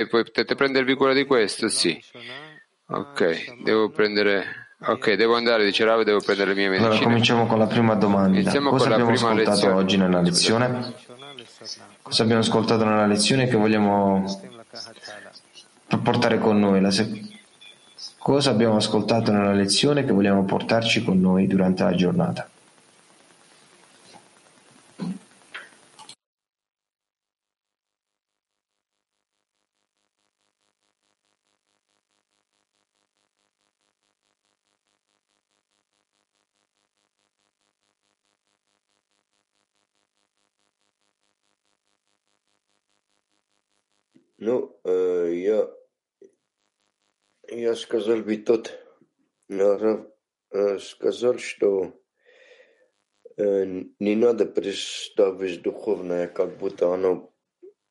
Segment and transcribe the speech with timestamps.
[0.00, 1.68] E potete prendervi cura di questo?
[1.68, 2.00] Sì.
[2.86, 4.44] Ok, devo prendere...
[4.86, 6.90] Ok, devo andare, dice Rav, devo prendere le mie medicine.
[6.94, 8.38] Allora cominciamo con la prima domanda.
[8.38, 9.74] Iniziamo Cosa abbiamo ascoltato lezione.
[9.74, 10.94] oggi nella lezione?
[12.00, 14.24] Cosa abbiamo ascoltato nella lezione che vogliamo
[16.00, 16.92] portare con noi?
[16.92, 17.36] Sec-
[18.18, 22.48] Cosa abbiamo ascoltato nella lezione che vogliamo portarci con noi durante la giornata?
[44.48, 45.70] Ну, э, я,
[47.50, 48.72] я сказал бы тот,
[49.50, 50.06] Рав,
[50.52, 51.92] э, сказал, что
[53.36, 53.64] э,
[54.00, 57.34] не надо представить духовное, как будто оно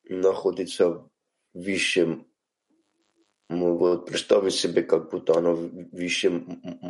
[0.09, 1.07] находится
[1.53, 2.25] выше,
[3.49, 6.31] вот представить себе, как будто оно выше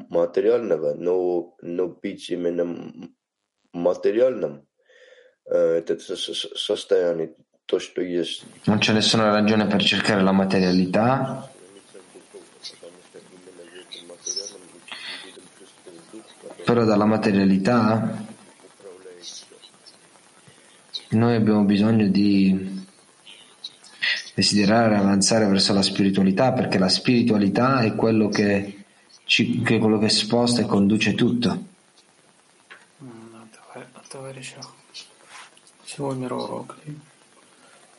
[0.09, 3.09] материального, но, но быть именно
[3.73, 4.65] материальным,
[5.43, 7.35] э, это со- со- состояние,
[8.64, 11.50] Non c'è nessuna ragione per cercare la materialità,
[16.64, 18.24] però dalla materialità
[21.10, 22.84] noi abbiamo bisogno di
[24.34, 28.84] desiderare avanzare verso la spiritualità perché la spiritualità è quello che,
[29.24, 31.70] ci, che è quello che sposta e conduce tutto.
[33.00, 33.46] М, на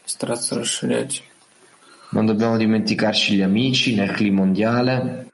[0.08, 1.24] товар- на товарищах всего мира урока и стараться расширять
[2.12, 5.32] Non dobbiamo dimenticarci gli amici nel clima mondiale,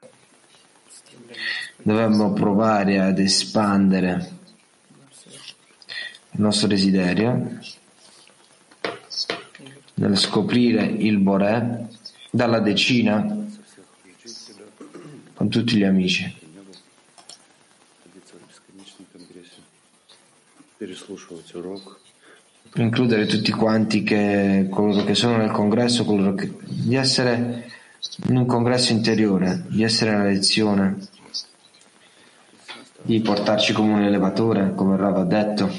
[1.82, 4.30] dovremmo provare ad espandere
[6.30, 7.58] il nostro desiderio
[9.94, 11.88] nel scoprire il Boré
[12.30, 13.46] dalla decina
[15.34, 16.38] con tutti gli amici.
[18.04, 19.60] находиться в бесконечном конгрессе,
[20.78, 22.00] переслушивать урок,
[22.81, 26.05] includere tutti quanti che, coloro che sono nel congresso,
[26.35, 27.71] che, di essere
[28.27, 30.97] in un congresso interiore, di essere nella lezione,
[33.01, 35.71] di portarci come un elevatore, come Rava ha detto,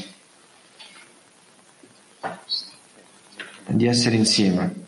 [3.67, 4.85] di essere insieme.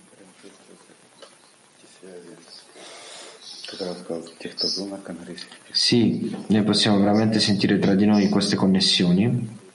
[5.70, 9.66] Sì, noi possiamo veramente sentire tra di noi queste connessioni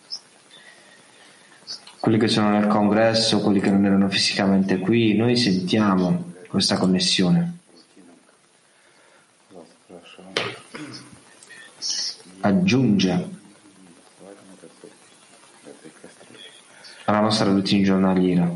[2.04, 7.60] quelli che sono nel congresso, quelli che non erano fisicamente qui, noi sentiamo questa connessione.
[12.42, 13.30] Aggiunge
[17.06, 18.52] alla nostra routine giornaliera.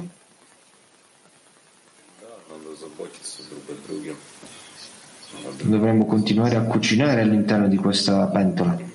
[5.64, 8.87] Dovremmo continuare a cucinare all'interno di questa pentola.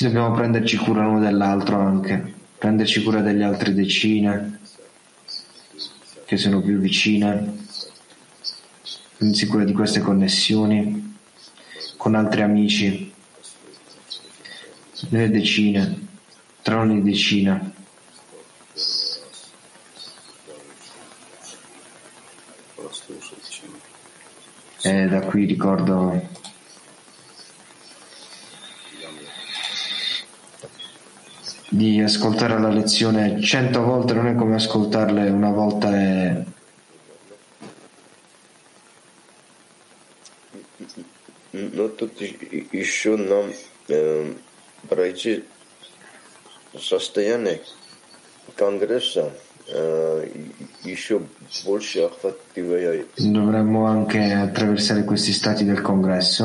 [0.00, 4.60] Sì, dobbiamo prenderci cura l'uno dell'altro anche, prenderci cura delle altre decine
[6.24, 7.66] che sono più vicine,
[9.18, 11.18] prendersi cura di queste connessioni
[11.98, 13.12] con altri amici,
[15.10, 16.06] nelle decine,
[16.62, 17.70] tra ogni decina.
[23.44, 23.76] Diciamo.
[24.80, 26.39] E eh, da qui ricordo
[31.69, 36.43] di ascoltare la lezione cento volte non è come ascoltarle una volta e
[41.53, 43.49] Ну, тут и- и- еще нам
[43.87, 44.33] э,
[44.89, 45.43] пройти
[46.77, 47.61] состояние
[48.57, 49.31] Конгресса,
[49.69, 50.27] э,
[50.83, 51.21] и- еще
[51.63, 56.43] больше охватывая dovremmo anche attraversare questi stati del congresso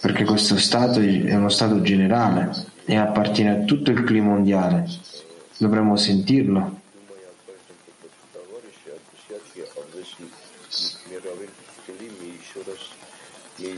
[0.00, 2.50] perché questo stato è uno stato generale
[2.84, 4.84] e appartiene a tutto il clima mondiale.
[5.58, 6.80] Dovremmo sentirlo.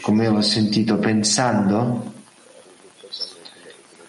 [0.00, 2.12] Come ho sentito pensando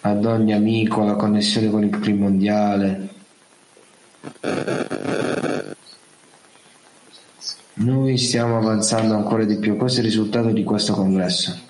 [0.00, 3.08] ad ogni amico, alla connessione con il clima mondiale.
[7.78, 11.64] Noi stiamo avanzando ancora di più, questo è il risultato di questo congresso.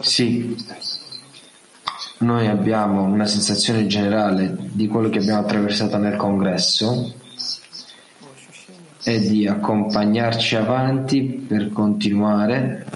[0.00, 0.56] Sì,
[2.18, 7.12] noi abbiamo una sensazione generale di quello che abbiamo attraversato nel congresso
[9.02, 12.86] e di accompagnarci avanti per continuare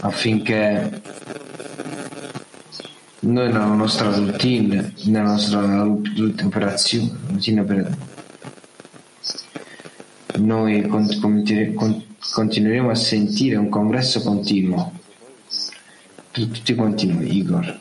[0.00, 1.02] affinché
[3.20, 5.84] noi nella nostra routine, nella nostra
[6.44, 7.96] operazione, routine per,
[10.36, 10.86] noi
[12.32, 14.98] continueremo a sentire un congresso continuo
[16.46, 17.80] tutti quanti noi, Igor.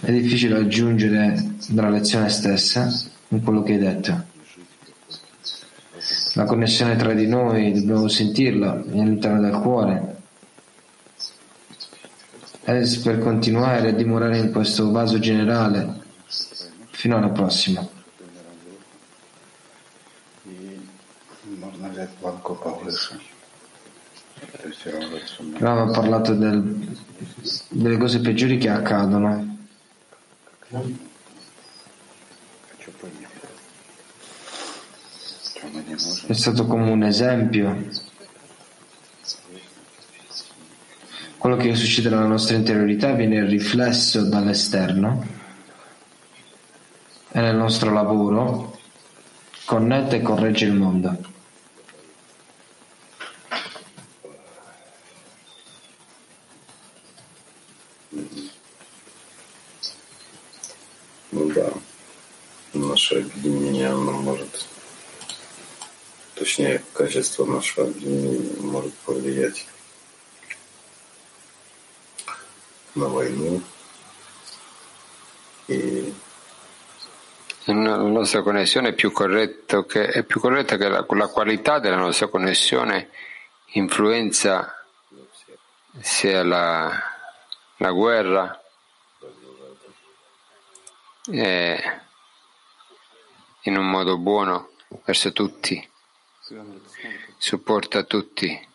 [0.00, 2.92] È difficile aggiungere dalla lezione stessa
[3.28, 4.33] in quello che hai detto.
[6.36, 10.16] La connessione tra di noi dobbiamo sentirla all'interno del cuore.
[12.64, 16.00] E per continuare a dimorare in questo vaso generale
[16.90, 17.86] fino alla prossima.
[25.58, 26.96] Rav ha parlato del,
[27.68, 29.56] delle cose peggiori che accadono.
[35.74, 37.88] È stato come un esempio.
[41.36, 45.26] Quello che succede nella nostra interiorità viene riflesso dall'esterno
[47.32, 48.78] e nel nostro lavoro
[49.64, 51.32] connette e corregge il mondo
[66.43, 69.65] точнее, качество нашего объединения может повлиять
[72.95, 73.61] на войну
[75.67, 76.13] e
[77.65, 82.27] la nostra connessione è più, che, è più corretta che la, la, qualità della nostra
[82.27, 83.11] connessione
[83.73, 84.85] influenza
[85.99, 86.91] sia la,
[87.77, 88.59] la guerra
[91.31, 92.01] e
[93.63, 94.71] in un modo buono
[95.05, 95.87] verso tutti
[97.38, 98.68] supporta tutti.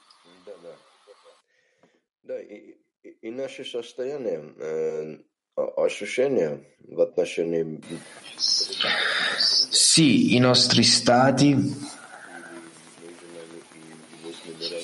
[9.69, 11.55] Sì, i nostri stati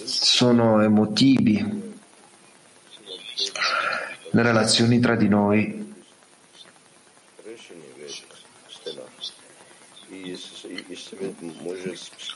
[0.03, 1.93] sono emotivi,
[4.31, 5.83] le relazioni tra di noi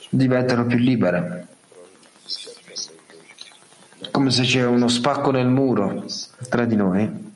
[0.10, 1.48] diventano più libere.
[4.12, 6.06] Come se c'è uno spacco nel muro
[6.50, 7.28] tra di noi.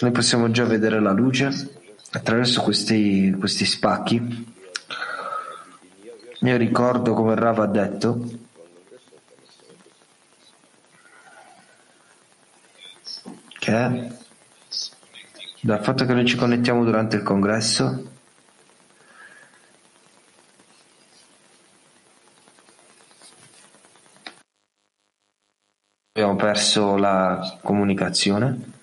[0.00, 1.80] Noi possiamo già vedere la luce
[2.10, 4.54] attraverso questi, questi spacchi.
[6.40, 8.28] Io ricordo come Rava ha detto
[13.60, 14.10] che
[15.60, 18.11] dal fatto che noi ci connettiamo durante il congresso
[26.32, 28.80] Abbiamo perso la comunicazione.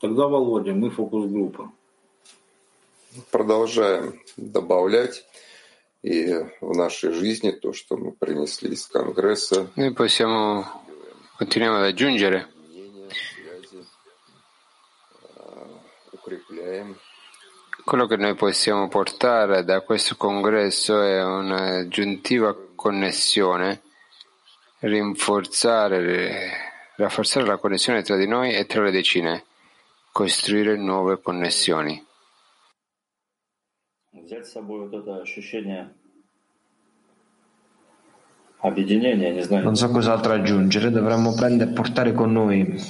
[0.00, 1.72] Тогда, Володя, мы фокус-группа.
[3.30, 5.24] Продолжаем добавлять
[6.01, 6.25] и
[6.61, 9.69] в нашей жизни то, что мы принесли из Конгресса.
[9.75, 10.65] Noi possiamo,
[11.37, 12.47] continuiamo ad aggiungere
[17.85, 23.83] quello che noi possiamo portare da questo congresso è un'aggiuntiva connessione,
[24.79, 26.51] rinforzare,
[26.95, 29.45] rafforzare la connessione tra di noi e tra le decine,
[30.11, 32.03] costruire nuove connessioni.
[34.19, 35.89] взять с собой вот это ощущение
[38.59, 39.63] объединения, не знаю.
[39.63, 42.81] Non so cos'altro aggiungere, dovremmo prendere, portare con noi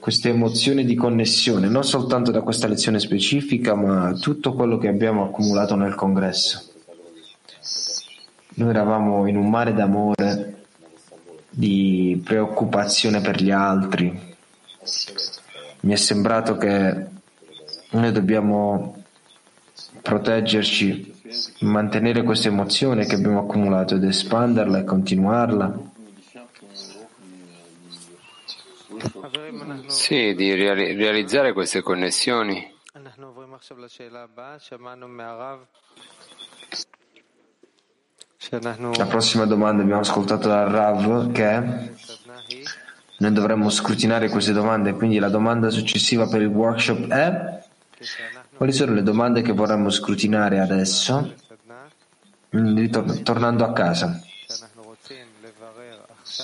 [0.00, 5.24] queste emozioni di connessione, non soltanto da questa lezione specifica, ma tutto quello che abbiamo
[5.24, 6.62] accumulato nel congresso.
[8.54, 10.64] Noi eravamo in un mare d'amore,
[11.50, 14.36] di preoccupazione per gli altri.
[15.80, 17.06] Mi è sembrato che
[17.90, 19.01] noi dobbiamo
[20.03, 21.21] proteggerci,
[21.61, 25.91] mantenere questa emozione che abbiamo accumulato ed espanderla e continuarla.
[29.87, 32.71] Sì, di reali- realizzare queste connessioni.
[38.97, 41.91] La prossima domanda abbiamo ascoltato dal Rav che
[43.17, 47.61] noi dovremmo scrutinare queste domande, quindi la domanda successiva per il workshop è
[48.55, 51.33] quali sono le domande che vorremmo scrutinare adesso,
[52.49, 54.21] ritor- tornando a casa?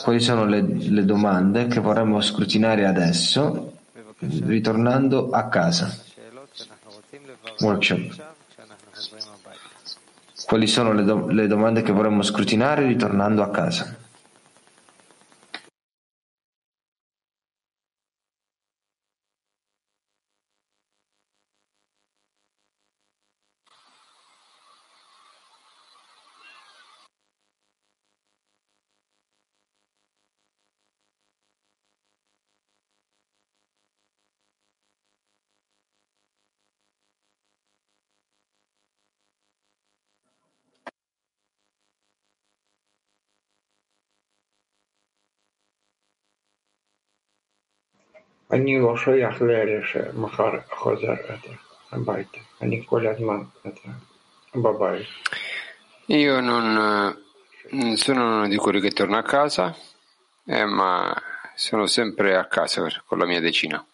[0.03, 3.77] Quali sono le, le domande che vorremmo scrutinare adesso,
[4.19, 5.95] ritornando a casa?
[7.59, 8.27] Workshop.
[10.45, 13.98] Quali sono le, do- le domande che vorremmo scrutinare ritornando a casa?
[48.49, 51.59] Они лошаях лерише махар хозер это
[51.91, 53.93] абайте, они колядман это
[54.53, 55.07] бабай.
[56.07, 57.15] Io non,
[57.69, 59.75] non sono uno di quelli che torna a casa,
[60.45, 61.15] eh, ma
[61.53, 63.85] sono sempre a casa con la mia decina.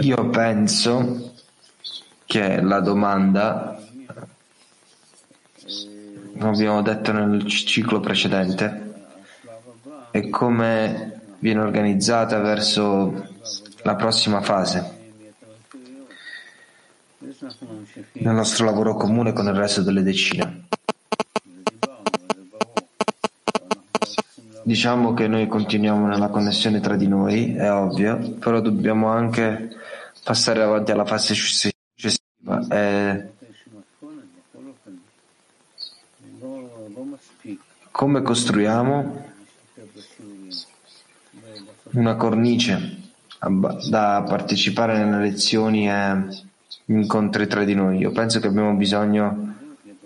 [0.00, 1.34] Io penso
[2.24, 3.82] che la domanda,
[6.38, 8.94] come abbiamo detto nel ciclo precedente,
[10.10, 13.28] è come viene organizzata verso
[13.82, 14.98] la prossima fase
[18.12, 20.59] nel nostro lavoro comune con il resto delle decine.
[24.62, 29.70] Diciamo che noi continuiamo nella connessione tra di noi, è ovvio, però dobbiamo anche
[30.22, 32.66] passare avanti alla fase successiva.
[32.70, 33.30] E
[37.90, 39.24] come costruiamo
[41.92, 42.98] una cornice
[43.88, 46.42] da partecipare nelle lezioni e
[46.86, 47.98] incontri tra di noi?
[47.98, 49.56] Io penso che abbiamo bisogno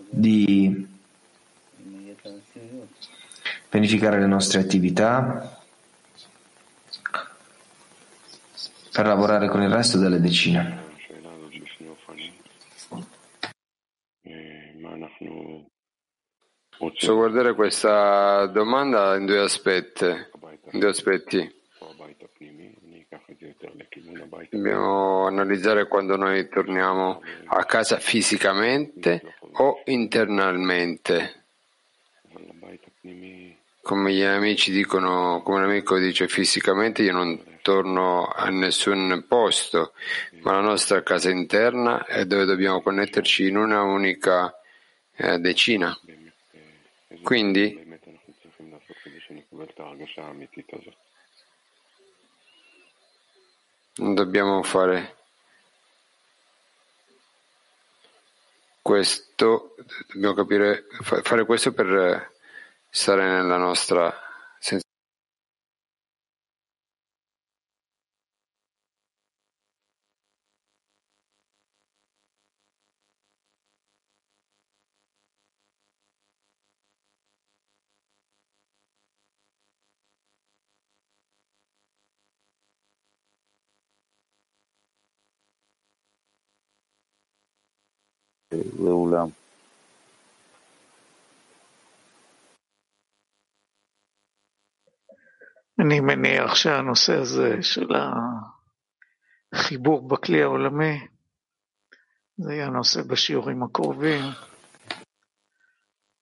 [0.09, 0.84] di
[3.75, 5.61] pianificare le nostre attività
[8.93, 10.83] per lavorare con il resto delle decine.
[16.79, 20.07] Posso guardare questa domanda in due aspetti.
[20.71, 21.53] In due aspetti.
[24.51, 31.43] Dobbiamo analizzare quando noi torniamo a casa fisicamente o internamente.
[33.85, 39.93] Come gli amici dicono, come l'amico dice fisicamente, io non torno a nessun posto,
[40.41, 44.59] ma la nostra casa interna è dove dobbiamo connetterci in una unica
[45.17, 45.95] eh, decina.
[47.23, 47.79] Quindi
[53.97, 55.17] dobbiamo fare
[58.81, 59.75] questo,
[60.11, 62.33] dobbiamo capire, fare questo per
[62.97, 64.24] stare nella nostra
[96.54, 97.88] מניח שהנושא הזה של
[99.54, 101.00] החיבור בכלי העולמי,
[102.38, 104.24] זה יהיה הנושא בשיעורים הקרובים,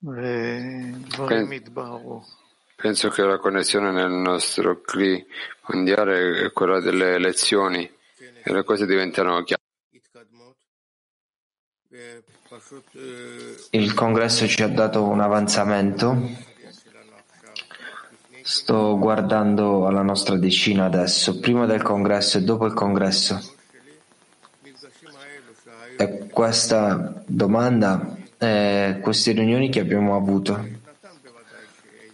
[0.03, 2.21] ודברים יתבהרו.
[2.79, 5.25] Penso che la connessione nel nostro CLI
[5.67, 7.81] mondiale è quella delle elezioni
[8.43, 9.63] e le cose diventano chiare.
[13.71, 16.07] Il congresso ci ha dato un avanzamento.
[18.42, 23.40] Sto guardando alla nostra decina adesso, prima del congresso e dopo il congresso.
[25.96, 30.66] E questa domanda, eh, queste riunioni che abbiamo avuto,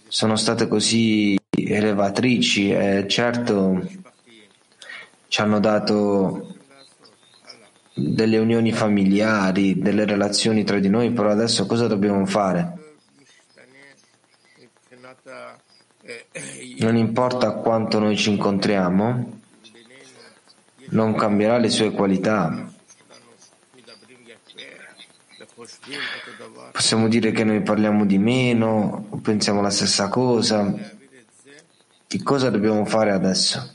[0.06, 3.80] sono state così elevatrici e certo
[5.28, 6.54] ci hanno dato
[7.94, 12.87] delle unioni familiari, delle relazioni tra di noi, però adesso cosa dobbiamo fare?
[16.78, 19.40] Non importa quanto noi ci incontriamo,
[20.90, 22.72] non cambierà le sue qualità.
[26.72, 30.72] Possiamo dire che noi parliamo di meno, o pensiamo la stessa cosa.
[32.06, 33.74] Che cosa dobbiamo fare adesso?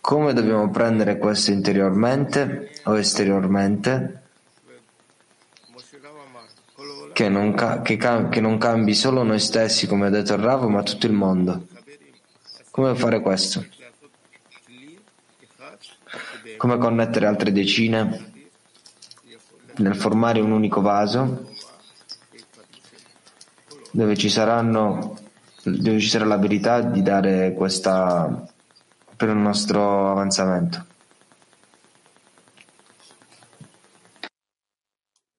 [0.00, 4.19] Come dobbiamo prendere questo interiormente o esteriormente?
[7.20, 10.38] Che non, ca- che, ca- che non cambi solo noi stessi, come ha detto il
[10.38, 11.66] Rav, ma tutto il mondo.
[12.70, 13.62] Come fare questo?
[16.56, 18.32] Come connettere altre decine
[19.76, 21.50] nel formare un unico vaso
[23.90, 25.18] dove ci saranno
[25.62, 28.50] dove ci sarà l'abilità di dare questa
[29.14, 30.86] per il nostro avanzamento.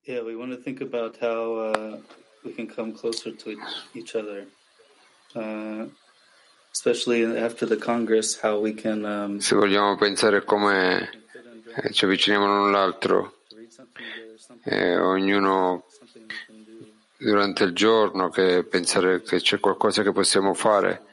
[0.04, 1.98] Yeah, we want to think about how uh,
[2.44, 3.58] we can come closer to
[3.94, 4.46] each other,
[5.36, 5.86] uh,
[6.72, 9.04] especially after the Congress, how we can.
[9.06, 11.10] Um, Se vogliamo pensare come
[11.76, 13.42] eh, ci avviciniamo l'un l'altro,
[14.66, 15.86] eh, ognuno
[17.18, 21.04] durante il giorno, che pensare che c'è qualcosa che possiamo fare,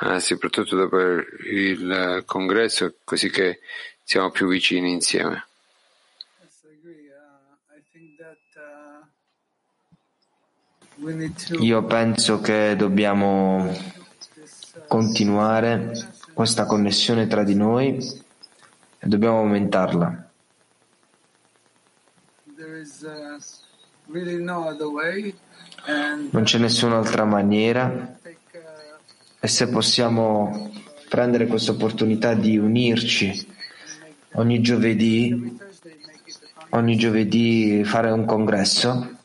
[0.00, 3.60] eh, soprattutto dopo il eh, congresso, così che
[4.02, 5.46] siamo più vicini insieme.
[11.58, 13.76] Io penso che dobbiamo
[14.86, 15.90] continuare
[16.32, 20.30] questa connessione tra di noi e dobbiamo aumentarla.
[26.30, 28.18] Non c'è nessun'altra maniera
[29.40, 30.70] e se possiamo
[31.08, 33.44] prendere questa opportunità di unirci
[34.34, 35.58] ogni giovedì,
[36.70, 39.18] ogni giovedì fare un congresso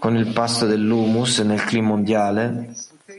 [0.00, 2.74] con il pasto dell'humus nel clima mondiale,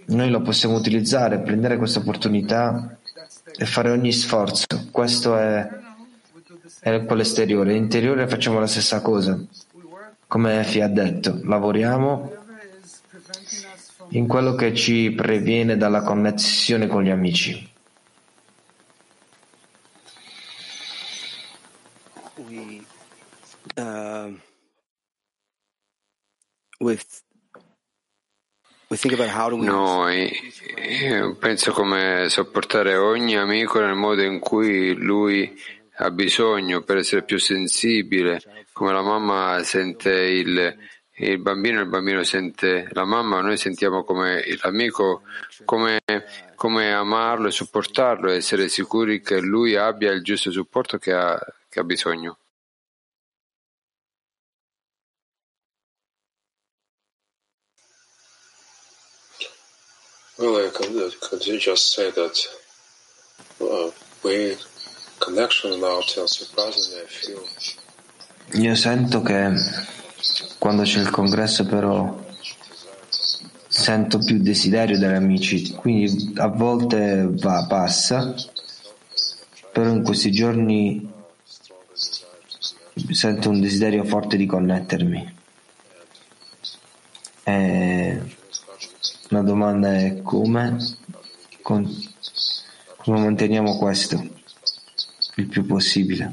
[0.08, 2.98] noi lo possiamo utilizzare, prendere questa opportunità
[3.56, 4.66] e fare ogni sforzo.
[4.92, 5.70] Questo è,
[6.80, 7.76] è quello esteriore.
[7.76, 9.40] Interiore facciamo la stessa cosa.
[10.28, 12.34] Come Efi ha detto, lavoriamo
[14.10, 17.70] in quello che ci previene dalla connessione con gli amici.
[22.50, 22.82] We,
[23.76, 24.40] uh, with, we think about how do we
[29.64, 30.30] Noi
[31.40, 35.58] penso come sopportare ogni amico nel modo in cui lui
[35.98, 38.42] ha bisogno per essere più sensibile,
[38.74, 40.76] come la mamma sente il,
[41.16, 45.22] il bambino, il bambino sente la mamma, noi sentiamo come l'amico,
[45.64, 46.02] come,
[46.56, 51.40] come amarlo e supportarlo e essere sicuri che lui abbia il giusto supporto che ha,
[51.70, 52.40] che ha bisogno.
[60.42, 62.36] Well, could, you just say that
[63.62, 63.92] uh,
[64.24, 64.58] we
[65.20, 67.44] connection now till surprisingly feel
[68.54, 69.54] Io sento che
[70.58, 72.18] quando c'è il congresso però
[73.68, 78.34] sento più desiderio dagli amici, quindi a volte va, passa,
[79.72, 81.08] però in questi giorni
[83.12, 85.36] sento un desiderio forte di connettermi.
[87.44, 88.40] E
[89.31, 90.77] la domanda è come,
[91.63, 91.87] con,
[92.97, 94.17] come manteniamo questo
[95.37, 96.33] il più possibile.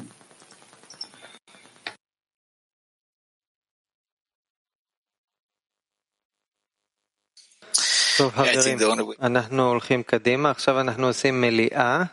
[8.17, 8.78] טוב חברים,
[9.22, 12.04] אנחנו הולכים קדימה, עכשיו אנחנו עושים מליאה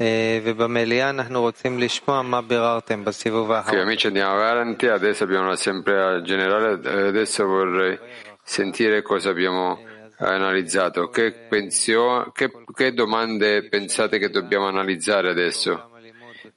[0.00, 3.78] אה, ובמליאה אנחנו רוצים לשמוע מה ביררתם בסיבוב Ok, האחרון.
[3.88, 4.86] amici, andiamo avanti.
[4.86, 6.68] Adesso abbiamo un'assemblea generale.
[6.84, 7.98] eh, Adesso vorrei
[8.44, 9.78] sentire cosa abbiamo
[10.17, 11.09] analizzato.
[11.09, 15.89] Che, pensio- che- che domande pensate che dobbiamo analizzare adesso?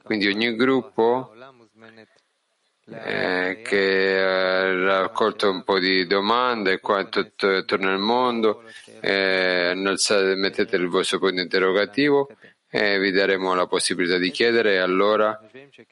[0.03, 1.33] Quindi ogni gruppo
[2.89, 8.63] eh, che ha raccolto un po' di domande qua attorno al mondo,
[9.01, 12.29] eh, alzate- mettete il vostro punto interrogativo
[12.69, 15.41] e vi daremo la possibilità di chiedere e allora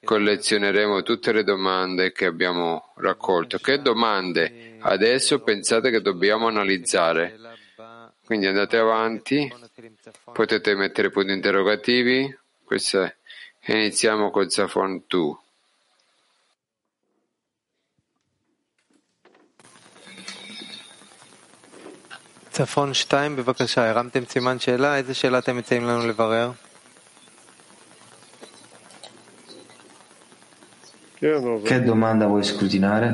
[0.05, 3.59] collezioneremo tutte le domande che abbiamo raccolto.
[3.59, 7.39] Che domande adesso pensate che dobbiamo analizzare?
[8.26, 9.52] Quindi andate avanti,
[10.34, 12.38] potete mettere punti interrogativi.
[12.64, 13.16] Questo è-
[13.66, 15.38] Iniziamo con Safon 2.
[22.52, 26.52] צפון 2, בבקשה, הרמתם סימן שאלה, איזה שאלה אתם מציעים לנו לברר?
[31.70, 33.08] Che domanda vuoi scrutinare?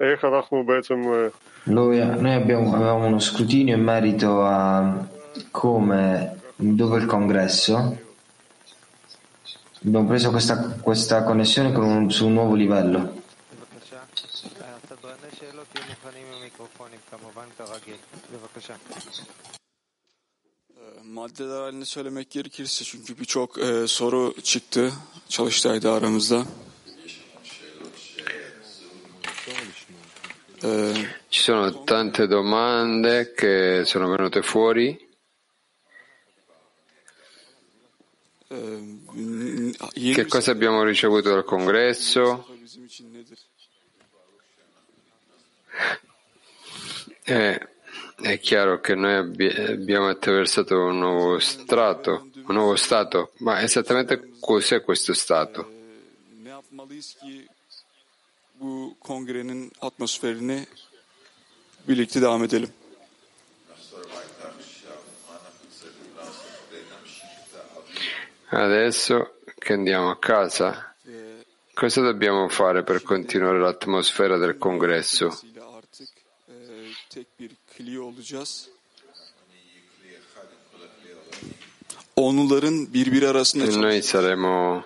[0.00, 1.30] היה לנו בירור
[1.66, 5.08] Noi, noi abbiamo, avevamo uno scrutinio in merito a
[5.50, 7.96] come, dove il congresso,
[9.82, 13.22] abbiamo preso questa, questa connessione un, su un nuovo livello.
[21.04, 24.92] Maddeler halinde söylemek gerekirse çünkü birçok e, soru çıktı
[25.28, 26.44] çalıştayda aramızda.
[30.61, 35.07] Ci sono tante domande che sono venute fuori.
[38.49, 42.45] Che cosa abbiamo ricevuto dal congresso?
[47.23, 47.67] Eh,
[48.21, 54.81] è chiaro che noi abbiamo attraversato un nuovo strato, un nuovo stato, ma esattamente cos'è
[54.81, 55.71] questo stato?
[58.59, 60.65] Bu kongrenin atmosferini
[61.87, 62.69] birlikte devam edelim.
[68.51, 69.27] Adesso
[69.59, 70.95] che andiamo a casa,
[71.73, 75.29] cosa dobbiamo fare per continuare l'atmosfera del congresso?
[82.15, 84.83] Onların birbiri arasında E noi saremo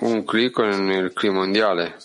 [0.00, 1.96] un clic nel clima mondiale.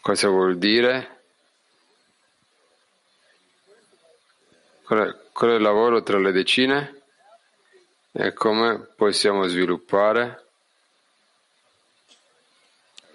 [0.00, 1.20] Cosa vuol dire?
[4.84, 7.02] Qual è, qual è il lavoro tra le decine?
[8.12, 10.44] E come possiamo sviluppare?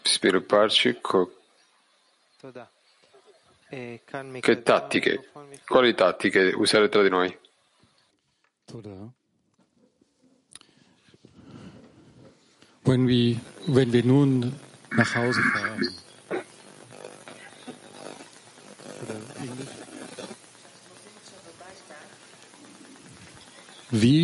[0.04, 1.36] Svilupparci co-
[4.42, 5.30] che tattiche?
[5.66, 7.40] Quali tattiche usare tra di noi?
[12.84, 14.54] When we, wenn wir nun
[14.92, 15.88] nach Hause fahren,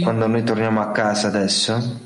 [0.02, 2.00] Quando noi torniamo a casa adesso,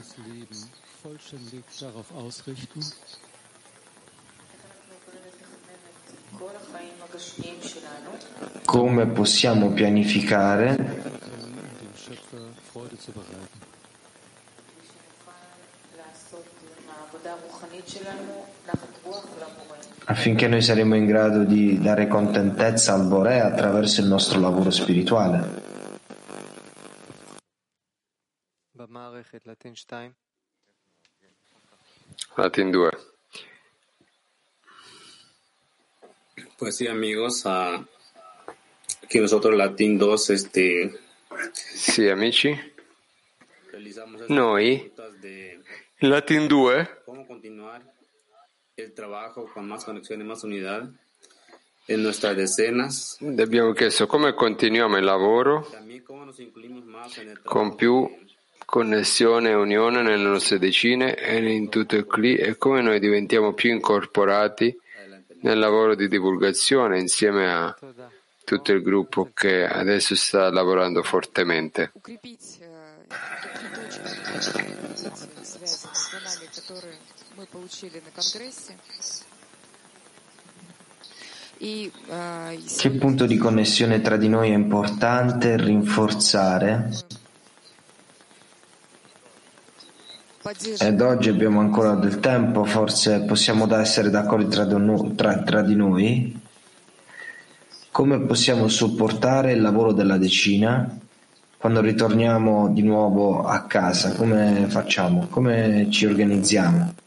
[8.65, 10.75] come possiamo pianificare
[20.05, 25.69] affinché noi saremo in grado di dare contentezza al Bore attraverso il nostro lavoro spirituale.
[32.35, 32.89] Latin 2.
[36.57, 37.83] Pues sí, amigos, uh,
[39.03, 40.99] aquí nosotros Latin 2, este...
[41.53, 42.55] Sì, amici,
[44.27, 44.91] noi,
[45.99, 47.00] Latin 2,
[47.41, 47.81] continuar
[48.75, 50.87] el trabajo con más conexión y más unidad
[51.87, 55.67] en nuestras decenas, abbiamo chiesto come continuiamo il lavoro
[57.43, 58.07] con più
[58.63, 63.53] connessione e unione nelle nostre decine e in tutto il CLI e come noi diventiamo
[63.53, 64.77] più incorporati
[65.41, 67.75] nel lavoro di divulgazione insieme a
[68.45, 71.91] tutto il gruppo che adesso sta lavorando fortemente.
[82.77, 86.89] Che punto di connessione tra di noi è importante rinforzare?
[90.79, 94.65] Ed oggi abbiamo ancora del tempo, forse possiamo essere d'accordo tra,
[95.15, 96.39] tra- tra di noi?
[97.89, 100.99] Come possiamo supportare il lavoro della decina
[101.57, 104.11] quando ritorniamo di nuovo a casa?
[104.13, 105.27] Come facciamo?
[105.29, 107.00] Come ci organizziamo?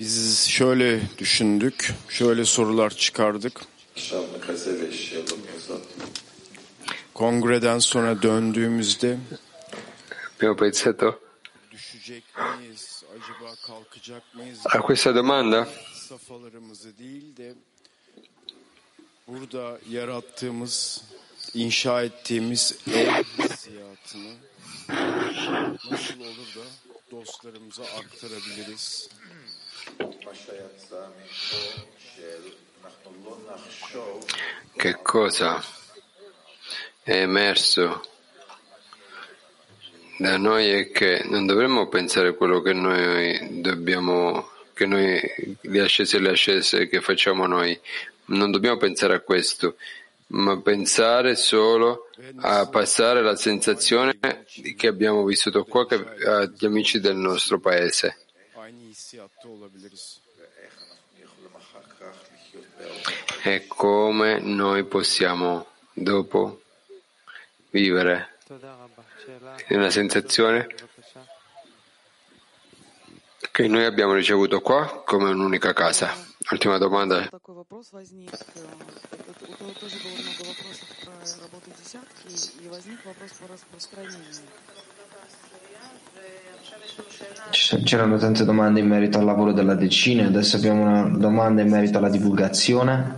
[0.00, 3.60] Biz şöyle düşündük, şöyle sorular çıkardık.
[7.14, 9.18] Kongreden sonra döndüğümüzde
[11.72, 12.24] düşecek
[12.58, 14.58] miyiz, acaba kalkacak mıyız?
[14.64, 17.54] a questa domanda Safalarımızı değil de
[19.28, 21.02] burada yarattığımız,
[21.54, 24.34] inşa ettiğimiz ev hissiyatını
[25.90, 26.64] nasıl olur da
[27.10, 29.08] dostlarımıza aktarabiliriz?
[34.76, 35.62] Che cosa
[37.02, 38.02] è emerso
[40.18, 45.20] da noi è che non dovremmo pensare quello che noi dobbiamo, che noi
[45.60, 47.78] le ascese e le ascese che facciamo noi,
[48.26, 49.76] non dobbiamo pensare a questo,
[50.28, 52.08] ma pensare solo
[52.40, 54.18] a passare la sensazione
[54.76, 58.23] che abbiamo vissuto qua agli amici del nostro paese.
[59.14, 60.20] Aynı hissiyatta olabiliriz.
[63.44, 66.60] E come noi possiamo dopo
[67.72, 68.28] vivere
[69.70, 70.66] una sensazione
[73.52, 76.12] che noi abbiamo ricevuto qua come un'unica casa.
[76.50, 77.30] Ultima domanda.
[87.50, 91.98] C'erano tante domande in merito al lavoro della decina, adesso abbiamo una domanda in merito
[91.98, 93.16] alla divulgazione.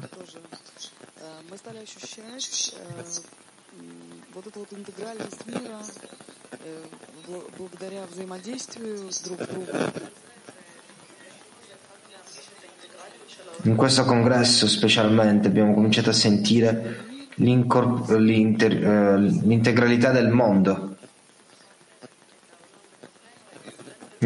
[13.62, 17.04] In questo congresso specialmente abbiamo cominciato a sentire
[17.36, 20.95] eh, l'integralità del mondo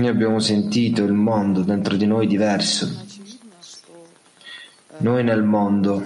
[0.00, 2.88] Noi abbiamo sentito il mondo dentro di noi diverso.
[4.96, 6.02] Noi nel mondo.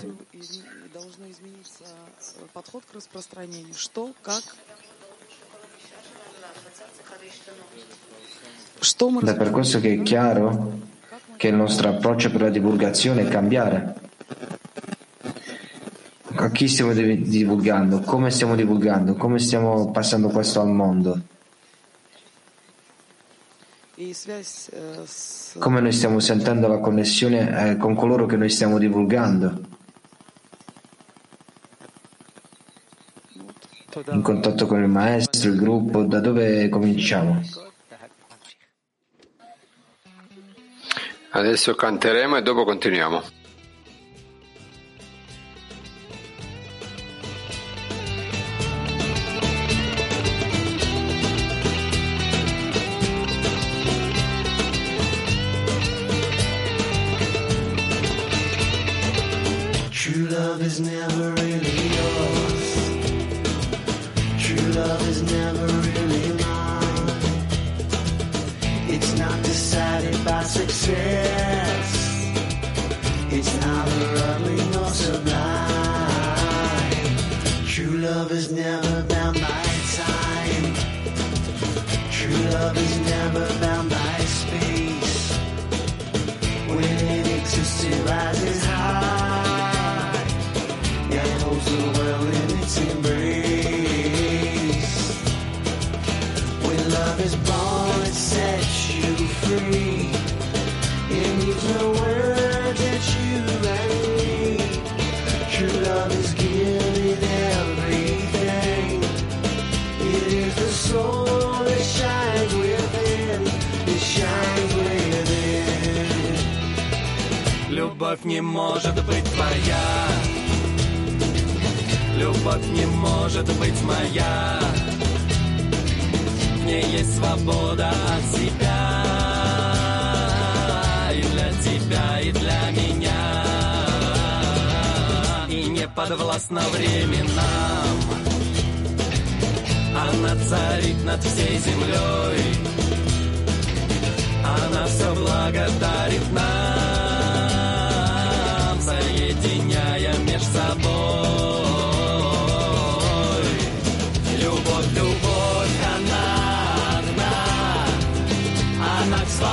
[9.21, 10.81] Ed è per questo che è chiaro
[11.37, 13.95] che il nostro approccio per la divulgazione è cambiare.
[16.35, 18.01] A chi stiamo divulgando?
[18.01, 19.15] Come stiamo divulgando?
[19.15, 21.33] Come stiamo passando questo al mondo?
[25.59, 29.61] Come noi stiamo sentendo la connessione eh, con coloro che noi stiamo divulgando?
[34.11, 37.41] In contatto con il maestro, il gruppo, da dove cominciamo?
[41.31, 43.44] Adesso canteremo e dopo continuiamo.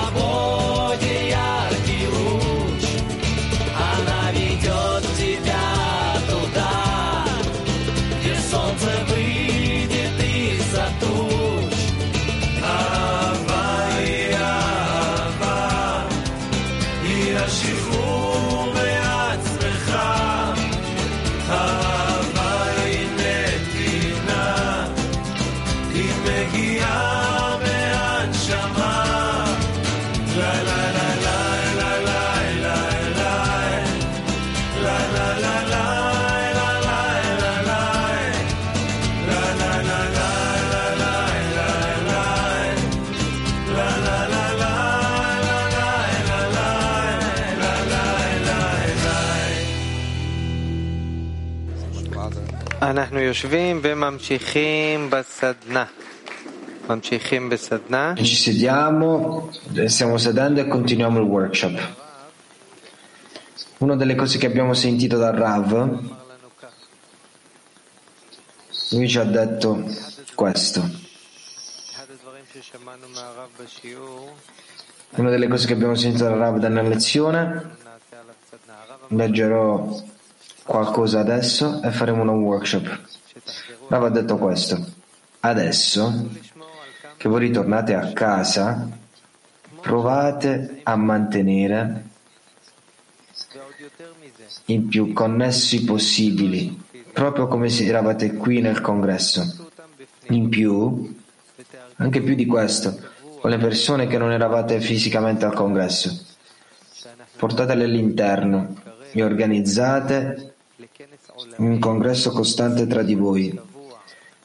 [0.02, 0.71] favor.
[58.18, 61.96] E ci sediamo, eh, stiamo sedendo e continuiamo il workshop.
[63.78, 66.00] Una delle cose che abbiamo sentito dal Rav,
[68.92, 69.84] lui ci ha detto
[70.36, 70.82] questo.
[75.12, 77.78] Una delle cose che abbiamo sentito dal Rav nella lezione,
[79.08, 80.20] leggerò
[80.72, 83.00] qualcosa adesso e faremo un workshop.
[83.90, 84.82] Rav ha detto questo.
[85.42, 86.30] Adesso
[87.18, 88.88] che voi ritornate a casa,
[89.82, 92.06] provate a mantenere
[94.68, 96.82] i più connessi possibili,
[97.12, 99.68] proprio come se eravate qui nel congresso.
[100.30, 101.14] In più,
[101.98, 102.98] anche più di questo,
[103.42, 106.28] con le persone che non eravate fisicamente al congresso.
[107.36, 108.74] Portatele all'interno
[109.12, 110.51] e organizzate
[111.58, 113.60] un congresso costante tra di voi,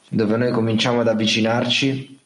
[0.08, 2.18] dove noi cominciamo ad avvicinarci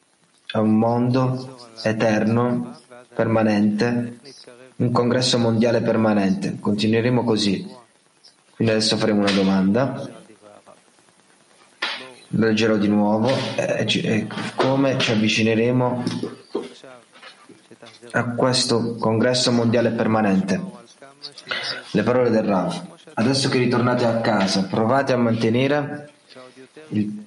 [0.52, 2.78] a un mondo eterno,
[3.14, 4.18] permanente,
[4.76, 6.58] un congresso mondiale permanente.
[6.58, 7.78] Continueremo così.
[8.54, 10.08] Quindi adesso faremo una domanda.
[12.32, 16.04] Leggerò di nuovo e, e come ci avvicineremo
[18.12, 20.60] a questo congresso mondiale permanente.
[21.92, 22.89] Le parole del Rav.
[23.20, 26.08] Adesso che ritornate a casa, provate a mantenere
[26.88, 27.26] il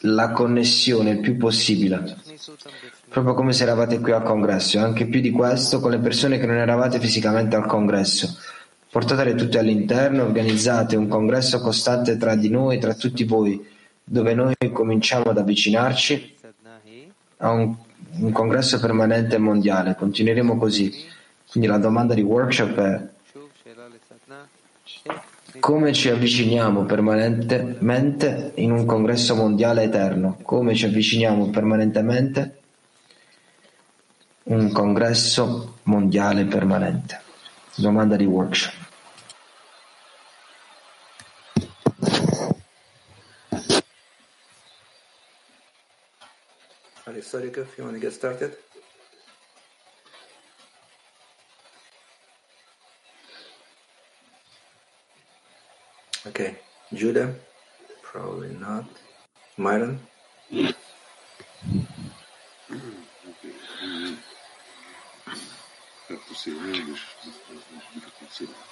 [0.00, 2.16] la connessione il più possibile,
[3.08, 6.38] proprio come se eravate qui al congresso, e anche più di questo con le persone
[6.38, 8.36] che non eravate fisicamente al congresso.
[8.90, 13.64] Portatele tutte all'interno, organizzate un congresso costante tra di noi, tra tutti voi,
[14.02, 16.34] dove noi cominciamo ad avvicinarci
[17.36, 17.76] a un,
[18.18, 19.94] un congresso permanente mondiale.
[19.94, 20.92] Continueremo così.
[21.48, 23.08] Quindi la domanda di workshop è
[25.58, 30.38] come ci avviciniamo permanentemente in un congresso mondiale eterno?
[30.42, 32.58] Come ci avviciniamo permanentemente
[34.44, 37.20] in un congresso mondiale permanente?
[37.74, 38.88] Domanda di workshop.
[47.30, 48.56] Sarika, if you want to get started.
[56.26, 56.56] Okay,
[56.92, 57.34] Judah,
[58.02, 58.84] probably not.
[59.56, 59.98] Myron,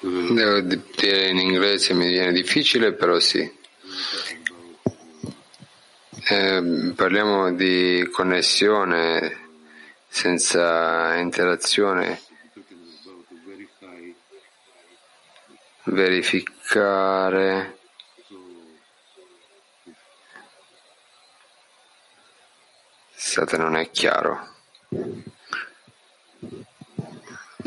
[0.00, 3.40] Devo di- dire in inglese mi viene difficile, però sì.
[6.30, 9.46] Eh, parliamo di connessione
[10.08, 12.20] senza interazione,
[15.90, 17.76] verificare
[23.20, 24.54] State non è chiaro.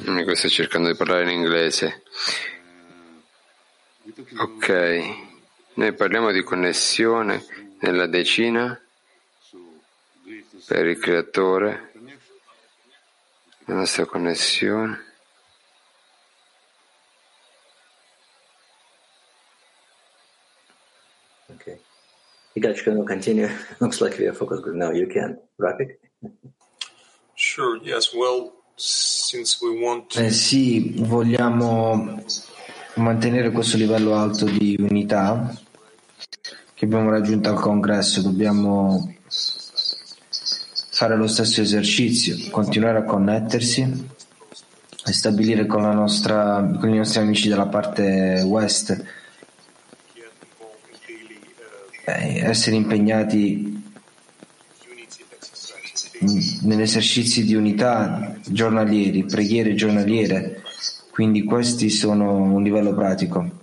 [0.06, 2.04] Amico sto cercando di parlare in inglese.
[4.38, 4.70] Ok,
[5.76, 7.46] noi parliamo di connessione
[7.82, 8.80] nella decina
[10.66, 11.92] per il creatore,
[13.66, 15.12] la nostra connessione.
[21.62, 21.80] okay.
[22.56, 23.50] You guys can continue.
[23.80, 24.92] Looks like we are focused group now.
[24.92, 25.40] You can.
[25.58, 26.00] Rafik?
[27.34, 28.14] Sure, yes.
[28.14, 32.22] Well, since we want to Eh sì, vogliamo
[32.96, 35.56] mantenere questo livello alto di unità
[36.74, 39.14] che abbiamo raggiunto al congresso, dobbiamo
[40.92, 44.10] fare lo stesso esercizio, continuare a connettersi
[45.06, 49.04] e stabilire con, la nostra, con i nostri amici della parte west,
[52.18, 53.84] essere impegnati
[56.62, 60.62] negli esercizi di unità giornalieri, preghiere giornaliere,
[61.12, 63.60] quindi questi sono un livello pratico.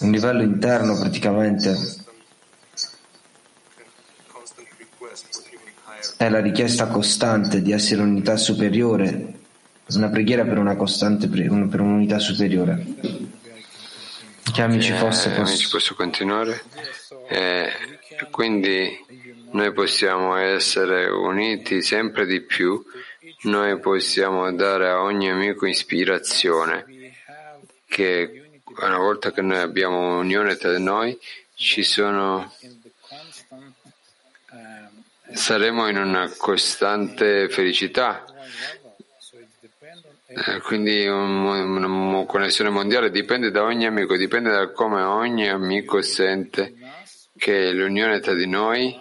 [0.00, 1.76] Un livello interno praticamente
[6.16, 9.34] è la richiesta costante di essere un'unità superiore,
[9.94, 13.40] una preghiera per una costante per un'unità superiore.
[14.52, 15.68] Che amici Eh, fosse amici, posso.
[15.70, 16.62] posso continuare?
[17.28, 17.72] Eh,
[18.30, 19.02] quindi
[19.52, 22.84] noi possiamo essere uniti sempre di più,
[23.42, 26.84] noi possiamo dare a ogni amico ispirazione,
[27.86, 31.18] che una volta che noi abbiamo unione tra noi,
[31.54, 32.52] ci sono,
[35.32, 38.24] saremo in una costante felicità.
[40.34, 46.00] Eh, quindi un- una connessione mondiale dipende da ogni amico, dipende da come ogni amico
[46.00, 46.74] sente
[47.36, 48.98] che l'unione tra di noi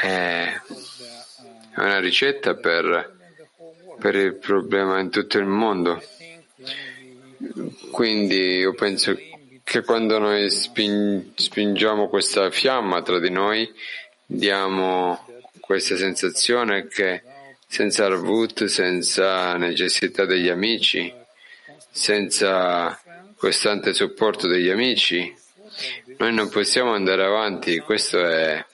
[0.00, 0.60] è
[1.76, 3.16] una ricetta per,
[3.98, 6.00] per il problema in tutto il mondo.
[7.90, 9.16] Quindi io penso
[9.62, 13.70] che quando noi spin- spingiamo questa fiamma tra di noi,
[14.26, 15.26] diamo
[15.60, 17.22] questa sensazione che
[17.74, 21.12] senza Arvut, senza necessità degli amici,
[21.90, 22.96] senza
[23.34, 25.34] costante supporto degli amici,
[26.18, 27.80] noi non possiamo andare avanti.
[27.80, 28.64] Questo è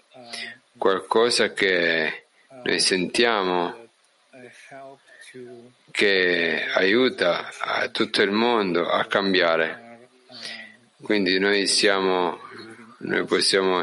[0.77, 2.25] qualcosa che
[2.63, 3.89] noi sentiamo
[5.91, 7.49] che aiuta
[7.93, 10.09] tutto il mondo a cambiare.
[11.01, 12.39] Quindi noi siamo,
[12.99, 13.81] noi possiamo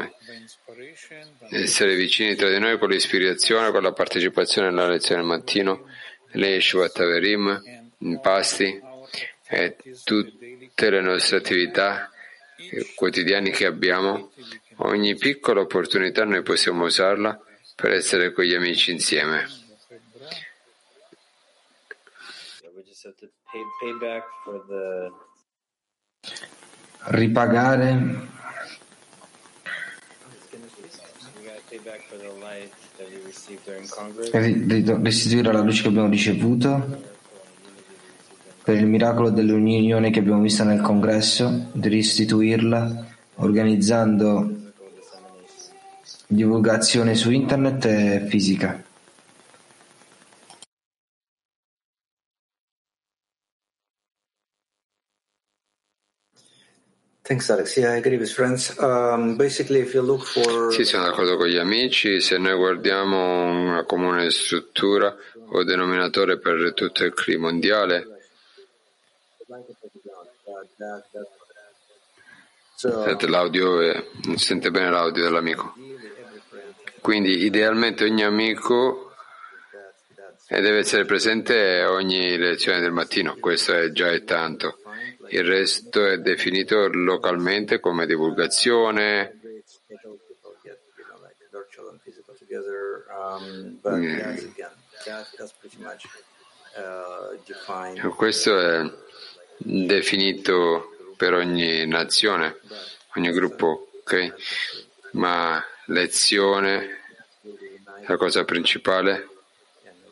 [1.50, 5.86] essere vicini tra di noi con l'ispirazione, con la partecipazione alla lezione del mattino,
[6.32, 7.62] le Yeshuat Taverim,
[7.98, 8.80] i pasti
[9.48, 12.10] e tutte le nostre attività
[12.94, 14.32] quotidiane che abbiamo.
[14.80, 17.40] Ogni piccola opportunità noi possiamo usarla
[17.74, 19.46] per essere con gli amici insieme.
[22.74, 25.10] We just have to pay, pay back for the
[27.10, 27.92] Ripagare
[31.36, 33.16] we gotta pay back for the light that we received during Congress.
[33.16, 33.17] ri- ri-
[35.02, 37.06] restituire la luce che abbiamo ricevuto
[38.62, 43.06] per il miracolo dell'unione che abbiamo visto nel congresso, di restituirla
[43.36, 44.56] organizzando
[46.26, 48.84] divulgazione su internet e fisica.
[57.28, 57.76] Thanks, Alex.
[57.76, 58.74] Yeah, I agree with friends.
[58.78, 62.22] Um, basically, if you look for Sì, sono d'accordo con gli amici.
[62.22, 65.14] Se noi guardiamo una comune struttura
[65.50, 68.06] o denominatore per tutto il clima mondiale,
[73.26, 73.92] l'audio
[74.24, 75.74] non si sente bene l'audio dell'amico.
[77.02, 79.12] Quindi idealmente ogni amico
[80.48, 84.77] eh, deve essere presente a ogni lezione del mattino, questo è già è tanto.
[85.30, 89.34] Il resto è definito localmente come divulgazione,
[93.88, 94.20] Mm.
[98.14, 98.92] questo è
[99.58, 102.58] definito per ogni nazione,
[103.16, 104.34] ogni gruppo, ok?
[105.12, 107.00] Ma lezione,
[108.06, 109.28] la cosa principale,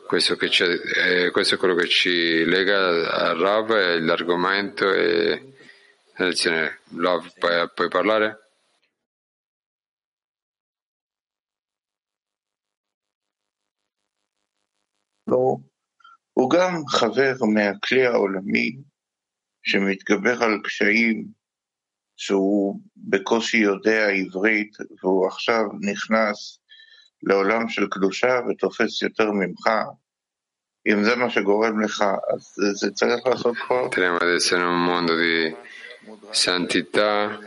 [0.06, 5.54] questo, che c'è, eh, questo è quello che ci lega a Rav, è l'argomento e
[6.16, 6.80] la lezione.
[6.96, 8.42] Rav, puoi, puoi parlare?
[15.26, 15.56] לא,
[16.32, 18.76] הוא גם חבר מהכלי העולמי
[19.62, 21.26] שמתגבר על קשיים
[22.16, 26.58] שהוא בקושי יודע עברית והוא עכשיו נכנס
[27.22, 29.68] לעולם של קדושה ותופס יותר ממך,
[30.86, 32.04] אם זה מה שגורם לך,
[32.34, 33.88] אז זה, זה צריך לעשות כבר.
[33.88, 35.54] Teniamo ad essere in un mondo di
[36.32, 37.38] santità,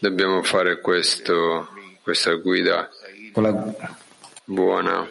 [0.00, 1.68] dobbiamo fare questo,
[2.02, 2.88] questa guida
[3.32, 3.96] Con la-
[4.44, 5.06] buona,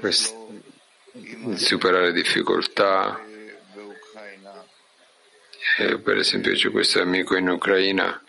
[0.00, 0.34] quest-
[1.56, 3.18] superare difficoltà.
[5.78, 8.22] Eh, per esempio c'è questo amico in Ucraina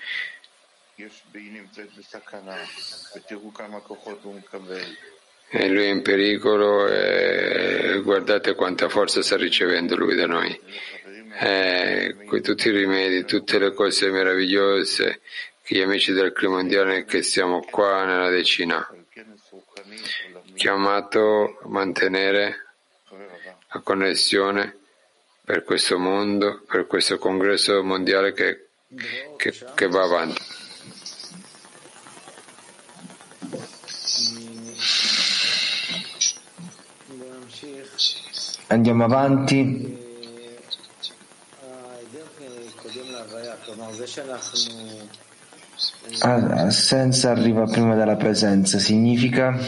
[5.49, 10.61] e lui è in pericolo e guardate quanta forza sta ricevendo lui da noi.
[11.39, 15.21] Eh, que- tutti i rimedi, tutte le cose meravigliose
[15.67, 18.89] gli amici del clima mondiale che siamo qua nella decina
[20.55, 22.67] chiamato a mantenere
[23.73, 24.77] la connessione
[25.45, 28.69] per questo mondo, per questo congresso mondiale che,
[29.37, 30.65] che, che va avanti.
[38.69, 40.05] Andiamo avanti.
[46.21, 49.59] Assenza arriva prima della presenza, significa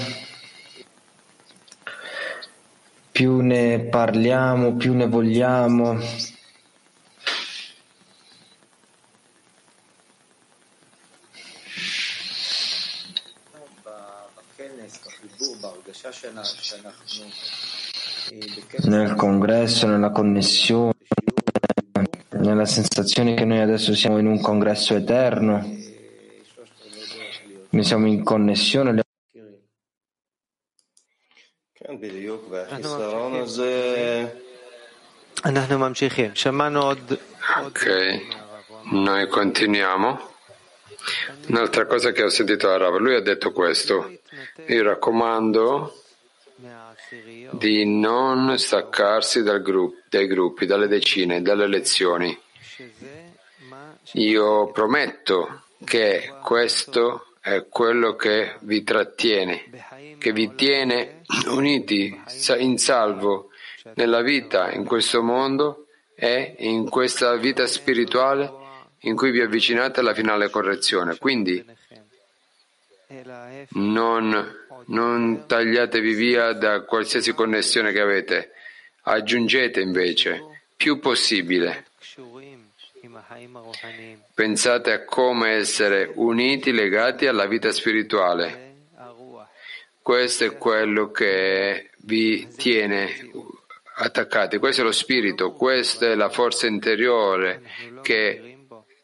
[3.11, 5.99] più ne parliamo, più ne vogliamo,
[18.83, 20.95] nel congresso, nella connessione,
[22.31, 25.59] nella sensazione che noi adesso siamo in un congresso eterno,
[27.71, 29.03] noi siamo in connessione.
[37.65, 38.21] Ok,
[38.91, 40.37] noi continuiamo.
[41.47, 44.19] Un'altra cosa che ho sentito a Rav, lui ha detto questo.
[44.67, 46.03] Io raccomando
[47.53, 52.37] di non staccarsi gruppo, dai gruppi, dalle decine, dalle lezioni.
[54.13, 62.21] Io prometto che questo è quello che vi trattiene, che vi tiene uniti
[62.59, 63.51] in salvo
[63.95, 68.53] nella vita, in questo mondo e in questa vita spirituale
[69.03, 71.17] in cui vi avvicinate alla finale correzione.
[71.19, 71.65] Quindi
[73.71, 74.57] non,
[74.87, 78.53] non tagliatevi via da qualsiasi connessione che avete,
[79.03, 81.87] aggiungete invece più possibile.
[84.35, 88.67] Pensate a come essere uniti, legati alla vita spirituale.
[90.03, 93.31] Questo è quello che vi tiene
[93.97, 94.59] attaccati.
[94.59, 97.63] Questo è lo spirito, questa è la forza interiore
[98.03, 98.58] che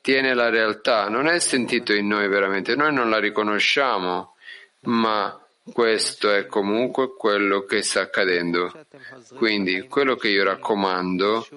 [0.05, 1.09] tiene la realtà.
[1.09, 4.35] Non è sentito in noi veramente, noi non la riconosciamo,
[4.81, 5.43] ma
[5.73, 8.71] questo è comunque quello che sta accadendo.
[9.35, 11.49] Quindi quello che io raccomando,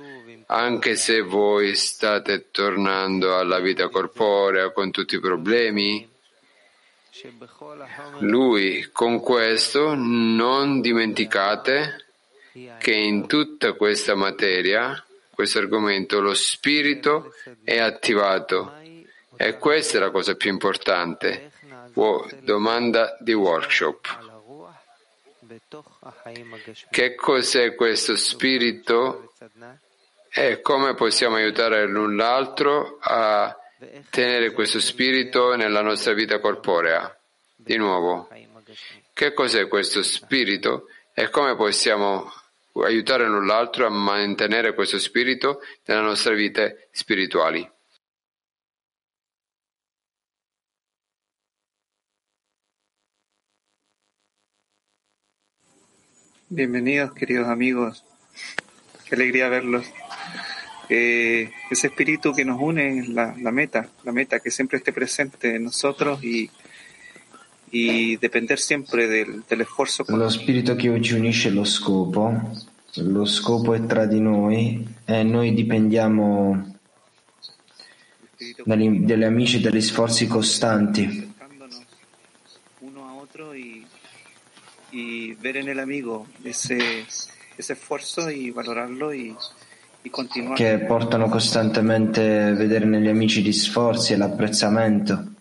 [0.45, 6.09] anche se voi state tornando alla vita corporea con tutti i problemi,
[8.19, 12.05] lui con questo non dimenticate
[12.79, 15.03] che in tutta questa materia,
[15.37, 17.31] questo argomento, lo spirito
[17.63, 18.73] è attivato
[19.35, 21.51] e questa è la cosa più importante.
[22.39, 24.17] Domanda di workshop.
[26.89, 29.31] Che cos'è questo spirito
[30.31, 33.55] e come possiamo aiutare l'un l'altro a
[34.09, 37.15] tenere questo spirito nella nostra vita corporea?
[37.55, 38.27] Di nuovo,
[39.13, 42.31] che cos'è questo spirito e come possiamo
[42.83, 47.69] aiutare l'un l'altro a mantenere questo spirito nella nostra vita spirituali?
[56.49, 58.05] Bienvenidos, queridos amigos.
[59.05, 59.85] Qué alegría verlos.
[60.89, 64.93] Eh, ese espíritu que nos une es la, la, meta, la meta que siempre esté
[64.93, 66.49] presente en nosotros y,
[67.71, 70.03] y depender siempre del, del esfuerzo.
[70.07, 72.51] Lo spirito che ci unisce lo scopo,
[72.95, 76.75] lo scopo è tra di noi e noi dipendiamo
[78.63, 81.35] dagli, dagli amici e dagli sforzi costanti.
[83.53, 83.85] Y,
[84.91, 87.05] y ver en el amigo ese,
[87.57, 89.35] ese esfuerzo y valorarlo y,
[90.03, 90.55] y continuar.
[90.55, 95.36] che portano costantemente a vedere negli amici gli sforzi e l'apprezzamento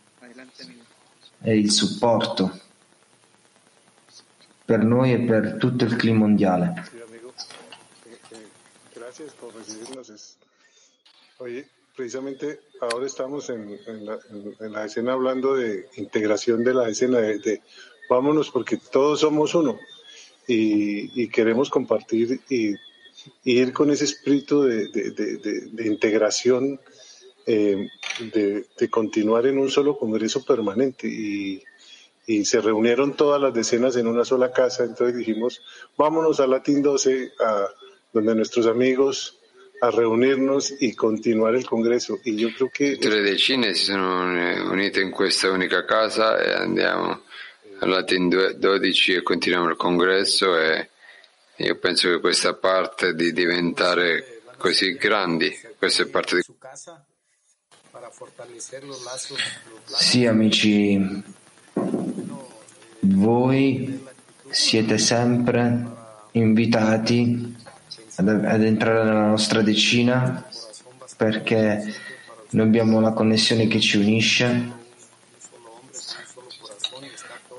[1.46, 2.58] e il supporto
[4.64, 6.74] per noi e per tutto il clima mondiale.
[8.04, 8.48] Eh, eh,
[11.38, 14.18] Oye, precisamente ahora estamos en, la,
[14.58, 17.62] la escena hablando de integración de la escena, de, de
[18.08, 19.78] vámonos porque todos somos uno
[20.48, 22.74] y, queremos compartir y,
[23.44, 26.80] ir con ese espíritu de integración,
[27.46, 27.88] eh,
[28.32, 31.06] de, de continuar en un solo congreso permanente.
[31.08, 31.62] Y,
[32.26, 35.62] y se reunieron todas las decenas en una sola casa, entonces dijimos,
[35.96, 37.68] vámonos a Latin 12, a
[38.12, 39.38] donde nuestros amigos,
[39.80, 42.18] a reunirnos y continuar el congreso.
[42.24, 44.22] Y yo creo que Tutte le decine si sono
[44.70, 47.22] unite in questa unica casa e andiamo
[47.78, 50.88] al Latin 12 e continuiamo il congresso e
[51.56, 56.42] io penso che questa parte di diventare così grandi, questa è parte di
[59.84, 61.22] Sì, amici,
[63.00, 64.06] voi
[64.50, 65.84] siete sempre
[66.32, 67.56] invitati
[68.16, 70.46] ad, ad entrare nella nostra decina
[71.16, 71.94] perché
[72.50, 74.74] noi abbiamo la connessione che ci unisce.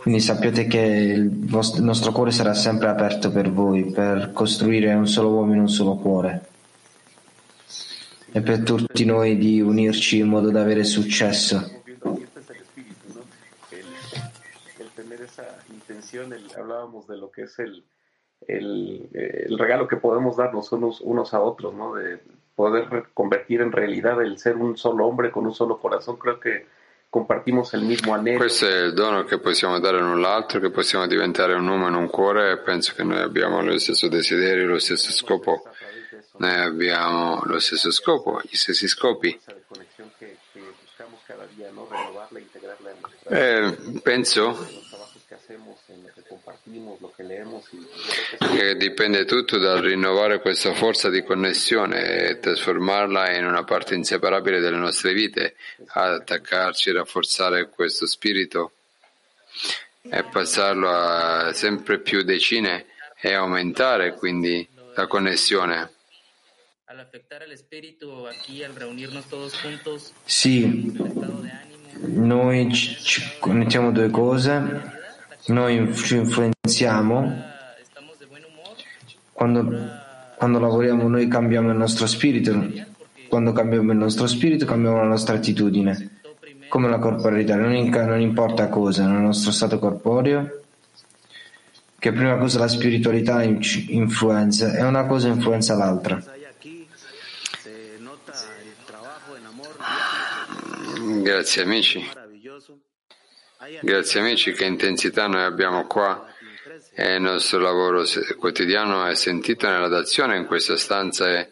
[0.01, 4.93] Quindi sappiate che il, vostro- il nostro cuore sarà sempre aperto per voi, per costruire
[4.93, 6.55] un solo uomo in un solo cuore
[8.31, 11.75] e per tutti noi di unirci in modo da avere successo.
[14.79, 17.83] el tener esa intención, el- hablábamos de lo que es el,
[18.47, 21.95] el, el regalo que podemos darnos unos, unos a otros, ¿no?
[21.95, 22.19] De
[22.55, 26.17] poder convertir en realidad el ser un solo hombre con un solo corazón.
[26.17, 26.65] Creo que
[27.09, 28.37] compartimos el mismo anhelo.
[28.39, 31.93] Questo è il dono che possiamo dare l'un l'altro, che possiamo diventare un uomo in
[31.95, 35.63] un cuore penso che noi abbiamo lo stesso desiderio, lo stesso scopo.
[36.37, 39.39] Noi abbiamo lo stesso scopo, gli stessi scopi.
[43.29, 44.85] Eh, penso
[48.39, 54.59] che dipende tutto dal rinnovare questa forza di connessione e trasformarla in una parte inseparabile
[54.59, 55.55] delle nostre vite,
[55.87, 58.73] attaccarci, rafforzare questo spirito
[60.01, 62.85] e passarlo a sempre più decine
[63.19, 65.95] e aumentare quindi la connessione.
[66.97, 70.97] Al afectar al espíritu aquí, al reunirnos todos juntos, Sì,
[72.07, 74.81] noi ci, connettiamo due cose,
[75.47, 77.43] noi ci influenziamo,
[79.31, 79.91] quando,
[80.37, 82.67] quando lavoriamo noi cambiamo il nostro spirito,
[83.27, 86.21] quando cambiamo il nostro spirito cambiamo la nostra attitudine,
[86.67, 90.61] come la corporeità, non, inca- non importa cosa, nel nostro stato corporeo,
[91.99, 96.35] che prima cosa la spiritualità in- influenza e una cosa influenza l'altra.
[101.27, 102.09] Grazie amici.
[103.81, 106.25] Grazie amici, che intensità noi abbiamo qua
[106.95, 111.51] e il nostro lavoro se- quotidiano è sentito nella dazione in questa stanza e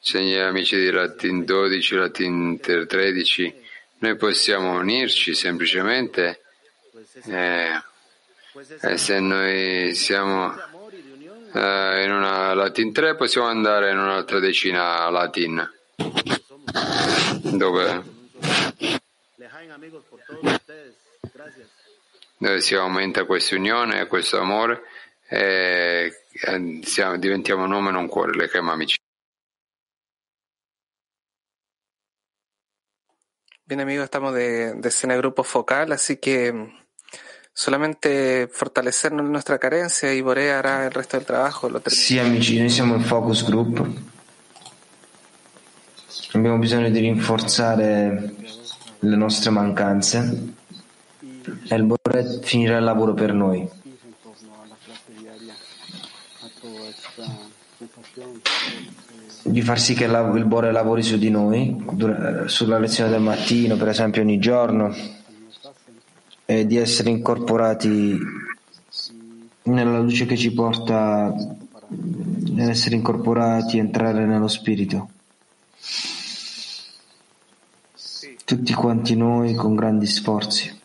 [0.00, 3.54] c'è gli amici di Latin 12, Latin 13,
[3.98, 6.42] noi possiamo unirci semplicemente
[7.24, 7.82] e,
[8.80, 10.54] e se noi siamo
[11.52, 15.68] eh, in una Latin 3 possiamo andare in un'altra decina Latin
[17.42, 18.14] dove
[22.38, 24.82] dove si aumenta questa unione e questo amore
[25.28, 28.96] e eh, siamo- diventiamo nome non cuore, le chiamo amici.
[33.64, 36.68] Bien amigos, estamos de, de escena grupo focal, así que mm,
[37.52, 41.68] solamente fortalecernos en nuestra carencia y Borea hará el resto del trabajo.
[41.68, 42.04] Lo termina.
[42.04, 43.84] Sì, amici, noi siamo il focus group.
[46.34, 48.34] Abbiamo bisogno di rinforzare
[49.00, 50.54] le nostre mancanze
[51.68, 53.68] e il Bore finirà il lavoro per noi.
[59.42, 61.84] Di far sì che il Bore lavori su di noi,
[62.46, 64.94] sulla lezione del mattino, per esempio, ogni giorno,
[66.44, 68.18] e di essere incorporati
[69.64, 75.10] nella luce che ci porta ad essere incorporati, entrare nello spirito.
[78.46, 80.80] Tutti quanti noi con grandi sforzi.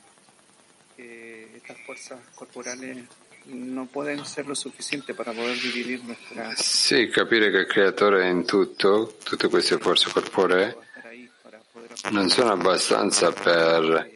[6.55, 10.75] Sì, capire che il creatore è in tutto, tutte queste forze corporee,
[12.09, 14.09] non sono abbastanza per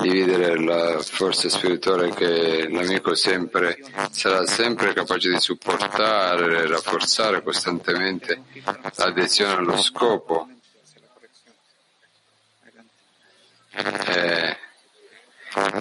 [0.00, 3.78] dividere la forza spirituale che l'amico sempre
[4.10, 8.42] sarà sempre capace di supportare, rafforzare costantemente
[8.96, 10.48] l'adesione allo scopo.
[13.78, 14.56] E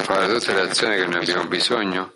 [0.03, 2.13] fare tutte le azioni che noi abbiamo bisogno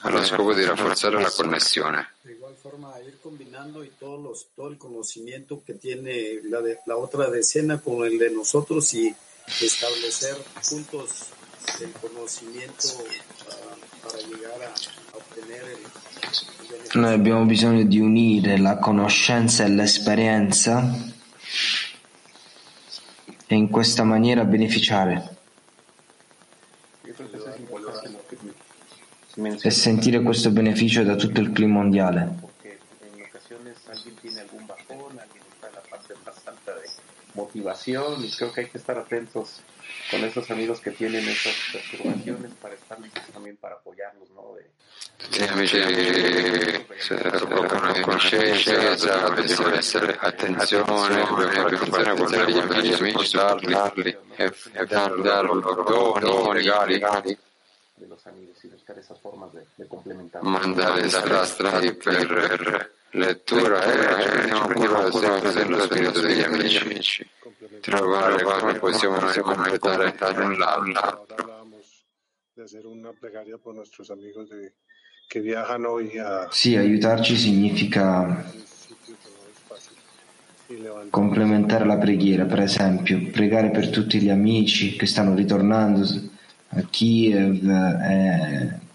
[0.00, 2.14] allo scopo di rafforzare la connessione.
[2.22, 6.78] De igual forma, ir combinando y todos los, todo el conocimiento que tiene la, de-
[6.86, 9.14] la otra decena con el de nosotros y
[9.60, 10.36] establecer
[10.68, 11.26] puntos
[11.78, 12.88] del conocimiento
[13.50, 16.90] ah, para llegar a, a obtener el, el.
[16.94, 20.82] Noi abbiamo bisogno di unire la conoscenza e l'esperienza
[23.50, 25.36] e in questa maniera beneficiare
[29.62, 32.46] e sentire questo beneficio da tutto il clima mondiale.
[37.34, 39.60] motivación y creo que hay que estar atentos
[40.10, 44.54] con esos amigos que tienen esas perturbaciones para estar listos también para apoyarlos, ¿no?
[44.54, 44.66] De,
[45.18, 45.80] Tutti gli amici
[46.98, 52.92] se qualcuno è coscienza, dobbiamo essere attenzione, dobbiamo fare attenzione a guardare gli amici, gli
[52.94, 56.98] amici, supportarli e, e dar dar loro doni, regali,
[57.94, 60.40] de los amigos y buscar esas formas de, de complementar.
[60.42, 67.28] mandare strati per, per lettura e ci prendiamo cura sempre dello spirito degli amici,
[67.80, 71.26] trovare come possiamo noi completare l'un l'altro.
[76.50, 78.44] Sì, aiutarci significa
[81.10, 86.06] complementare la preghiera, per esempio, pregare per tutti gli amici che stanno ritornando
[86.70, 88.86] a Kiev e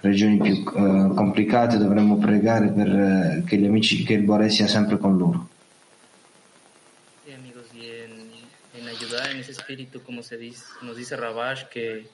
[0.00, 4.66] regioni più eh, complicate, dovremmo pregare per eh, che gli amici, che il Bore sia
[4.66, 5.48] sempre con loro.
[7.24, 8.30] Sí, amigos, y en,
[8.74, 12.08] en ayudar en ese espíritu, como se dice, nos dice Rabash, que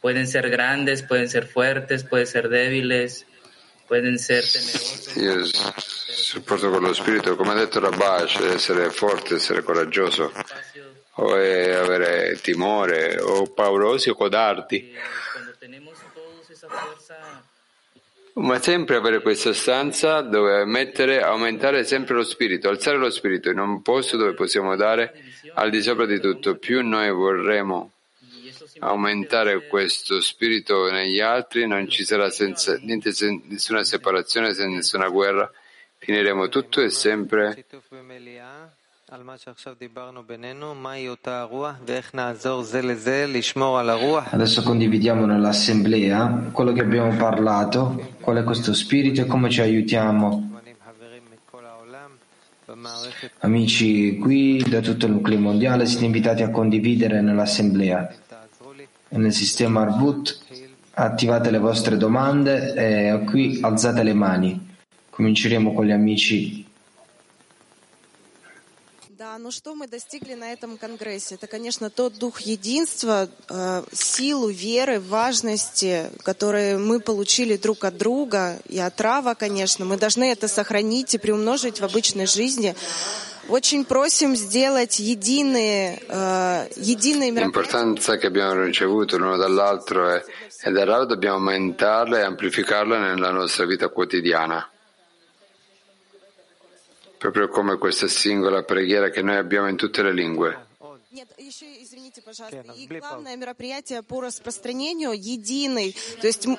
[0.00, 3.26] pueden ser grandes, pueden ser fuertes, pueden ser débiles,
[3.88, 5.52] pueden ser temerosos.
[6.08, 10.32] Supporto con lo spirito, come ha detto Rabash, essere forte, essere coraggioso,
[11.18, 14.92] o è avere timore, o paurosi o codardi,
[18.36, 23.58] ma sempre avere questa stanza dove mettere, aumentare sempre lo spirito, alzare lo spirito in
[23.58, 25.14] un posto dove possiamo dare
[25.54, 26.56] al di sopra di tutto.
[26.56, 27.92] Più noi vorremmo
[28.80, 35.08] aumentare questo spirito negli altri, non ci sarà senza, niente, sen- nessuna separazione, senza nessuna
[35.08, 35.50] guerra,
[35.98, 37.64] finiremo tutto e sempre
[44.30, 50.60] Adesso condividiamo nell'assemblea quello che abbiamo parlato, qual è questo spirito e come ci aiutiamo.
[53.38, 58.12] Amici qui da tutto il nucleo mondiale siete invitati a condividere nell'assemblea.
[59.10, 60.40] Nel sistema Arbut
[60.94, 64.74] attivate le vostre domande e qui alzate le mani.
[65.10, 66.65] Cominceremo con gli amici
[69.18, 71.36] Да, ну что мы достигли на этом конгрессе?
[71.36, 78.58] Это, конечно, тот дух единства, э, силу веры, важности, которые мы получили друг от друга
[78.68, 79.86] и от Рава, конечно.
[79.86, 82.76] Мы должны это сохранить и приумножить в обычной жизни.
[83.48, 87.46] Очень просим сделать единые, э, единые мероприятия.
[87.46, 90.24] L'importanza che abbiamo ricevuto l'uno dall'altro e, e.
[97.17, 100.69] Proprio come questa singola preghiera che noi abbiamo in tutte le lingue.
[101.13, 105.93] Нет, еще, извините, пожалуйста, и главное мероприятие по распространению единый.
[106.21, 106.57] То есть м-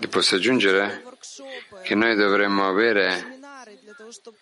[0.00, 1.02] E posso aggiungere
[1.84, 4.38] che noi dovremmo avere семинары для того, чтобы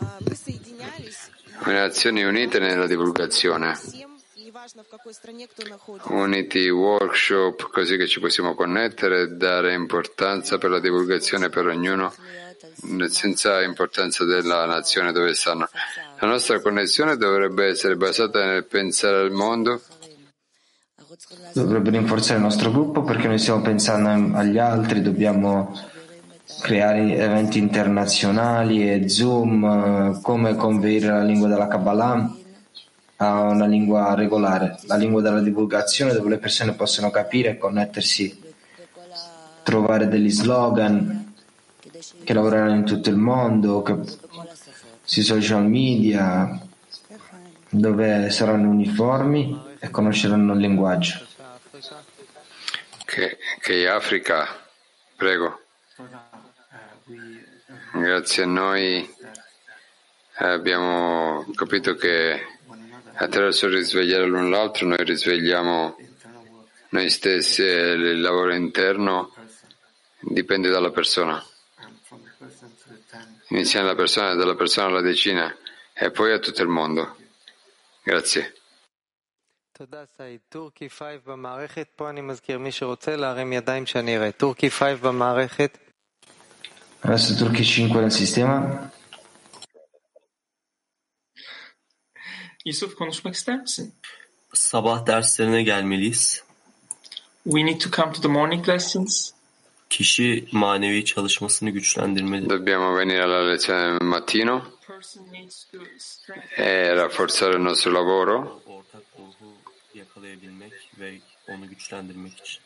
[0.00, 1.30] э, мы соединялись
[1.64, 3.72] le azioni unite nella divulgazione.
[3.74, 6.12] всем, неважно в какой стране кто находится.
[6.12, 12.12] Unity workshop così che ci possiamo connettere e dare importanza per la divulgazione per ognuno
[13.09, 15.69] senza importanza della nazione dove stanno.
[16.19, 19.81] La nostra connessione dovrebbe essere basata nel pensare al mondo.
[21.53, 25.73] Dovrebbe rinforzare il nostro gruppo perché noi stiamo pensando agli altri, dobbiamo
[26.61, 32.35] creare eventi internazionali e Zoom, eh, come converire la lingua della Kabbalah
[33.17, 38.41] a una lingua regolare, la lingua della divulgazione dove le persone possono capire e connettersi,
[39.63, 41.26] trovare degli slogan
[42.27, 43.95] che lavoreranno in tutto il mondo, che,
[45.01, 46.59] sui social media,
[47.69, 51.25] dove saranno uniformi e conosceranno il linguaggio.
[53.05, 54.45] che, che Africa.
[55.15, 55.61] Prego.
[57.93, 59.09] Grazie a noi
[60.37, 62.41] eh, abbiamo capito che
[63.13, 65.95] attraverso risvegliare l'uno l'altro noi risvegliamo
[66.89, 69.33] noi stessi e il lavoro interno
[70.19, 71.41] dipende dalla persona
[73.49, 75.55] iniziando dalla persona, dalla persona alla decina
[75.93, 77.15] e poi a tutto il mondo.
[78.03, 78.53] Grazie.
[87.01, 88.91] Adesso Turchi 5 nel sistema.
[92.65, 93.93] Yusuf konuşmak ister misin?
[94.53, 96.43] Sabah derslerine gelmeliyiz.
[97.45, 99.36] We need to come to the morning lessons.
[99.90, 102.50] Kişi manevi çalışmasını güçlendirmeli.
[102.50, 108.62] Dobbiamo venire alla lezione del mattino Person needs to strengthen e rafforzare il nostro lavoro
[108.66, 109.52] Ortak ruhu
[109.94, 111.18] yakalayabilmek ve
[111.48, 112.62] onu güçlendirmek için.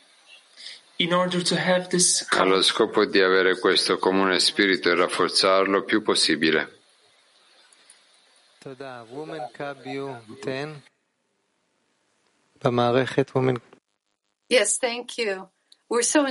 [0.99, 5.83] in order to have this allo scopo di avere questo comune spirito e rafforzarlo il
[5.85, 6.67] più possibile.
[8.59, 9.05] תודה.
[9.13, 10.75] Woman קאביו 10
[12.63, 13.57] במערכת Woman
[14.49, 15.49] Yes, thank you.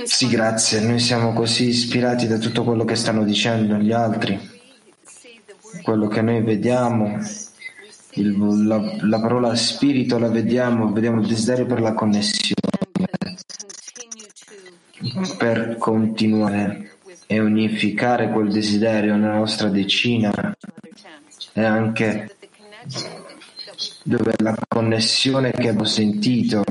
[0.06, 0.80] Sì, grazie.
[0.80, 4.36] Noi siamo così ispirati da tutto quello che stanno dicendo gli altri,
[5.82, 7.18] quello che noi vediamo,
[8.14, 12.56] il- la, la parola spirito la vediamo, vediamo il desiderio per la connessione,
[15.38, 16.96] per continuare
[17.26, 20.56] e unificare quel desiderio nella nostra decina.
[21.54, 22.34] E anche
[24.04, 26.64] dove la connessione che abbiamo sentito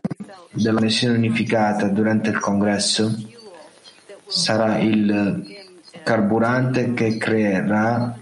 [0.52, 3.14] della connessione unificata durante il congresso
[4.28, 5.60] sarà il
[6.04, 8.18] carburante che creerà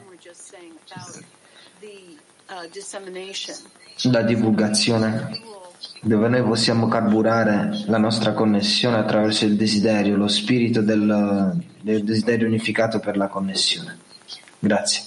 [4.03, 5.47] la divulgazione
[6.01, 12.47] dove noi possiamo carburare la nostra connessione attraverso il desiderio, lo spirito del, del desiderio
[12.47, 13.97] unificato per la connessione.
[14.59, 15.03] Grazie.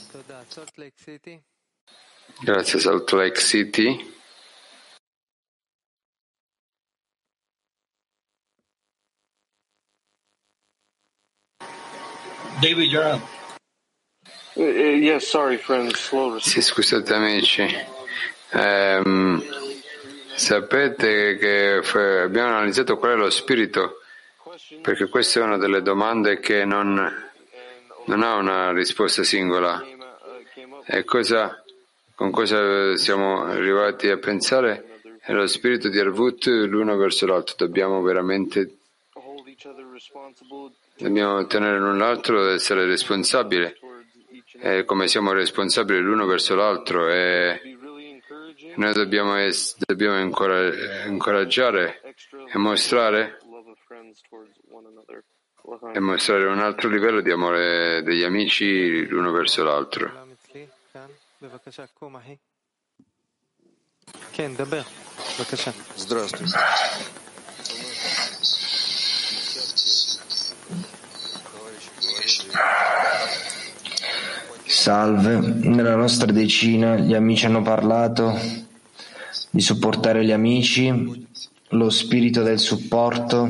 [2.40, 4.10] Grazie Salt Lake City.
[12.60, 13.20] David, you're up.
[14.56, 15.98] Uh, uh, yes, sorry, friends.
[16.08, 17.66] Slow Sì, scusate amici,
[18.54, 19.42] Ehm,
[20.34, 21.80] sapete che
[22.22, 24.00] abbiamo analizzato qual è lo spirito,
[24.82, 26.94] perché questa è una delle domande che non,
[28.04, 29.82] non ha una risposta singola.
[30.84, 31.61] E cosa,
[32.14, 37.54] con cosa siamo arrivati a pensare e lo spirito di Arvut l'uno verso l'altro.
[37.56, 38.76] Dobbiamo veramente
[40.98, 43.80] dobbiamo tenere l'un l'altro ed essere responsabili.
[44.60, 47.60] E come siamo responsabili l'uno verso l'altro e
[48.76, 52.00] noi dobbiamo, es- dobbiamo incora- incoraggiare
[52.52, 53.38] e mostrare
[55.92, 60.30] e mostrare un altro livello di amore degli amici l'uno verso l'altro.
[65.95, 66.53] Здравствуйте.
[74.65, 78.39] Salve, nella nostra decina gli amici hanno parlato
[79.49, 81.27] di supportare gli amici,
[81.69, 83.49] lo spirito del supporto.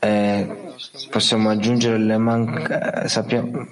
[0.00, 0.61] Eh,
[1.13, 3.07] possiamo aggiungere le mancanze.
[3.07, 3.71] Sappiamo...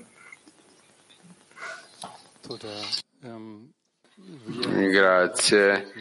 [4.92, 5.92] Grazie.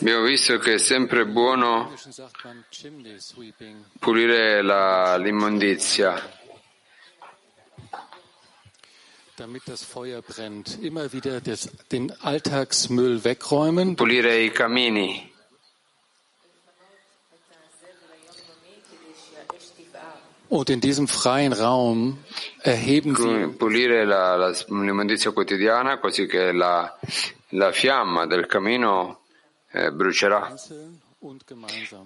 [0.00, 1.92] Abbiamo visto che è sempre buono
[3.98, 6.42] pulire la, l'immondizia
[9.36, 10.78] damit das Feuer brennt.
[10.82, 13.96] Immer wieder das, den Alltagsmüll wegräumen.
[13.96, 15.30] pulire i camini,
[20.48, 22.22] Und in diesem freien Raum
[22.62, 26.96] erheben wir pulire la- la- l'immondizia quotidiana così che la,
[27.50, 29.20] la fiamma del camino
[29.72, 30.54] eh, brucerà.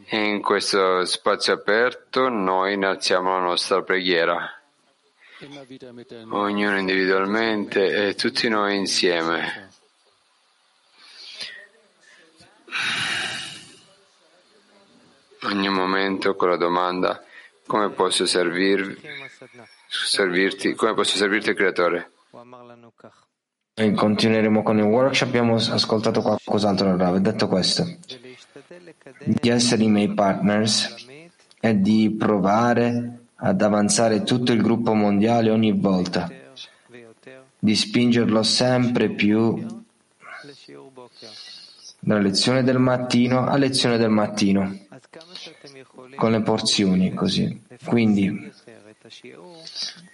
[0.07, 4.57] E in questo spazio aperto noi innalziamo la nostra preghiera, immer wieder mit
[5.19, 5.28] der
[6.31, 9.71] ognuno individualmente e tutti noi insieme.
[15.43, 17.23] Ogni momento con la domanda
[17.67, 18.99] come posso servirvi,
[19.89, 22.13] servirti, come posso servirti creatore?
[23.95, 27.85] Continueremo con il workshop, abbiamo ascoltato qualcos'altro Rav, detto questo,
[29.25, 31.07] di essere i miei partners
[31.61, 36.31] e di provare ad avanzare tutto il gruppo mondiale ogni volta,
[37.59, 39.65] di spingerlo sempre più
[42.01, 44.77] dalla lezione del mattino a lezione del mattino,
[46.17, 47.63] con le porzioni così.
[47.85, 48.51] Quindi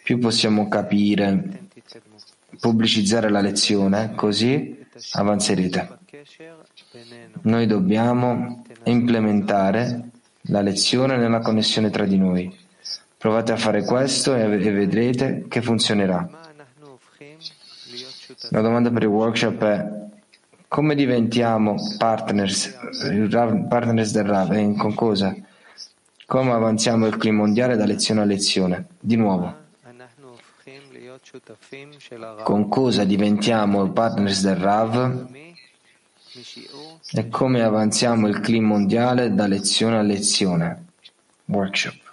[0.03, 1.69] più possiamo capire,
[2.61, 5.99] pubblicizzare la lezione, così avanzerete.
[7.43, 10.11] Noi dobbiamo implementare
[10.49, 12.64] la lezione nella connessione tra di noi
[13.25, 16.29] Provate a fare questo e vedrete che funzionerà.
[18.51, 19.89] La domanda per il workshop è
[20.69, 22.77] come diventiamo partners,
[23.67, 25.35] partners del Rav e con cosa?
[26.27, 28.89] Come avanziamo il clima mondiale da lezione a lezione?
[29.01, 29.57] Di nuovo.
[32.43, 35.29] Con cosa diventiamo partners del Rav
[37.11, 40.85] e come avanziamo il clima mondiale da lezione a lezione?
[41.47, 42.04] Workshop.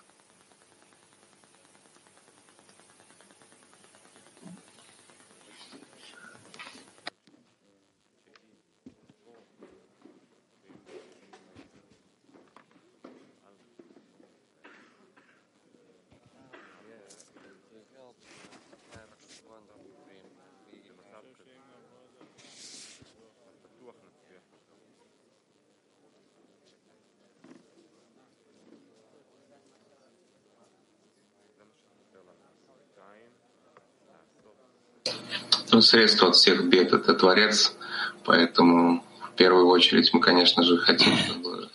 [35.91, 37.75] Средство от всех бед— это Творец,
[38.23, 41.69] поэтому в первую очередь мы, конечно же, хотим, чтобы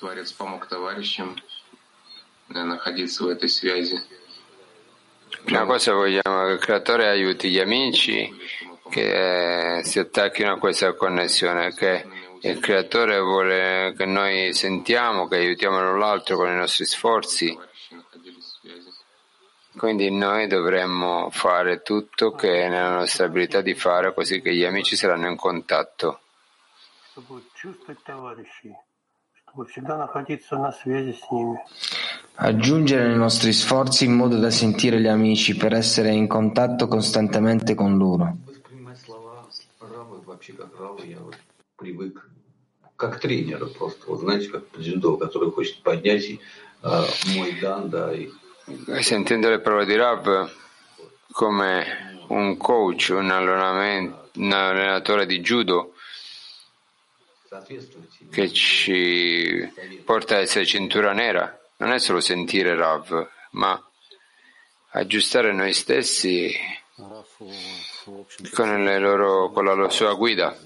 [0.00, 1.34] Творец помог товарищам
[2.50, 4.00] э, находиться в этой связи.
[12.40, 17.58] Eh, il creatore vuole che noi sentiamo, che aiutiamo l'un l'altro con i nostri sforzi.
[19.77, 24.63] Quindi noi dovremmo fare tutto che è nella nostra abilità di fare così che gli
[24.63, 26.19] amici saranno in contatto.
[27.15, 28.75] чтобы чувствовать товарищей,
[29.35, 31.59] чтобы всегда находиться на связи с ними.
[32.35, 37.75] Aggiungere i nostri sforzi in modo da sentire gli amici per essere in contatto costantemente
[37.75, 38.35] con loro.
[38.47, 39.45] Воспринимать слова
[39.79, 41.37] Равы вообще как Равы я вот
[41.77, 42.27] привык
[42.95, 44.07] как тренера просто.
[44.07, 46.39] Вот знаете, как дзюдо, который хочет поднять и,
[46.81, 48.31] а, мой дан, да, и E
[49.00, 50.52] Sentendo le parole di Rav
[51.30, 55.94] come un coach, un, un allenatore di judo
[58.30, 59.72] che ci
[60.04, 63.80] porta a essere cintura nera non è solo sentire Rav, ma
[64.90, 66.52] aggiustare noi stessi
[68.52, 70.56] con, loro, con la sua guida.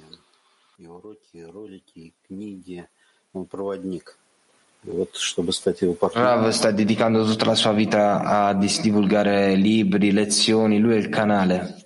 [4.84, 11.84] Rav sta dedicando tutta la sua vita a divulgare libri, lezioni, lui è il canale.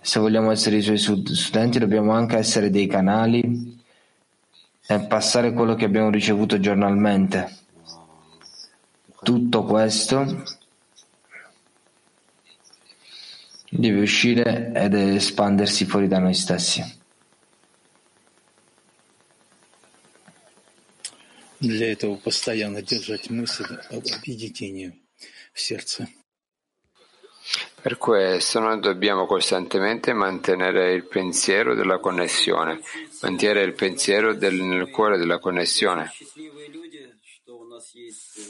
[0.00, 3.78] Se vogliamo essere i suoi stud- studenti dobbiamo anche essere dei canali
[4.84, 7.56] e passare quello che abbiamo ricevuto giornalmente.
[9.22, 10.42] Tutto questo
[13.70, 16.97] deve uscire ed espandersi fuori da noi stessi.
[21.59, 25.01] Для этого постоянно держать мысль об объединении
[25.53, 26.07] в сердце.
[27.81, 32.79] Per questo noi dobbiamo costantemente mantenere il pensiero della connessione,
[33.21, 36.09] mantenere il pensiero del, nel cuore della connessione.
[36.13, 38.41] Счастливые люди, что у нас есть э,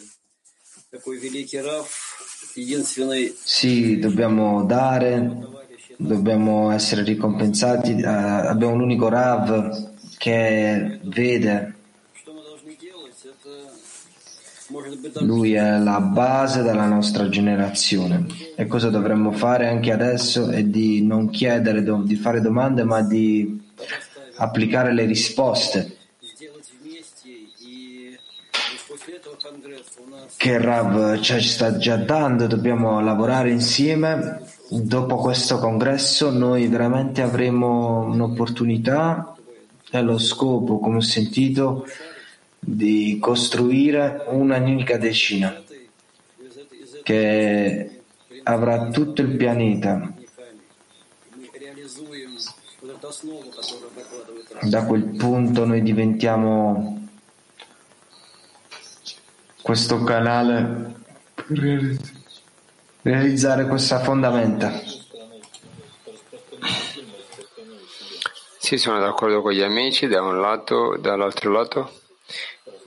[0.91, 5.27] такой великий Раф, единственный Sì, dobbiamo dare,
[5.97, 7.95] dobbiamo essere ricompensati.
[7.99, 11.73] eh, abbiamo un unico Rav che vede,
[15.20, 21.02] lui è la base della nostra generazione e cosa dovremmo fare anche adesso è di
[21.02, 23.60] non chiedere do, di fare domande ma di
[24.36, 25.96] applicare le risposte
[30.36, 34.42] che Rav cioè, ci sta già dando, dobbiamo lavorare insieme.
[34.70, 39.34] Dopo questo congresso noi veramente avremo un'opportunità
[39.90, 41.86] e lo scopo, come ho sentito,
[42.58, 45.62] di costruire un'unica decina
[47.02, 48.02] che
[48.42, 50.12] avrà tutto il pianeta
[54.62, 57.08] da quel punto noi diventiamo
[59.62, 60.94] questo canale
[61.34, 61.96] per
[63.02, 64.72] realizzare questa fondamenta.
[68.58, 71.92] Sì, sono d'accordo con gli amici da un lato, dall'altro lato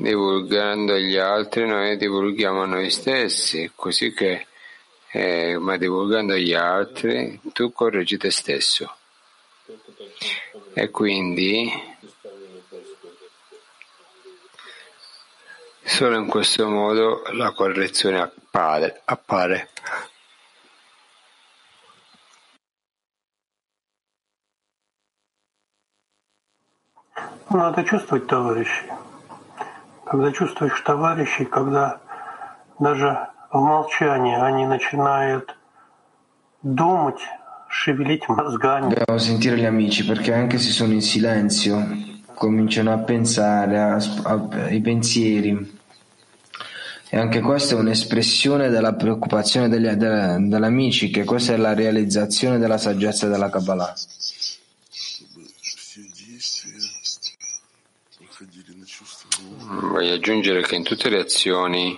[0.01, 4.47] divulgando agli altri noi divulghiamo noi stessi, così che,
[5.11, 8.97] eh, ma divulgando agli altri tu correggi te stesso.
[10.75, 11.71] E quindi
[15.83, 19.03] solo in questo modo la correzione appare.
[19.05, 19.69] appare.
[27.49, 28.91] Надо чувствовать товарищей.
[30.11, 31.99] Когда чувствуешь товарищей, когда
[32.79, 33.19] даже
[33.51, 35.57] в молчании они начинают
[36.63, 37.21] думать,
[37.69, 38.95] шевелить мозгами.
[38.95, 41.85] Dobbiamo sentire gli amici perché anche se sono in silenzio
[42.35, 45.75] cominciano a pensare a- a- ai pensieri.
[47.09, 51.73] E anche questa è un'espressione della preoccupazione degli, della- degli amici, che questa è la
[51.75, 53.95] realizzazione della saggezza della Kabbalah.
[59.74, 61.98] Voglio aggiungere che in tutte le azioni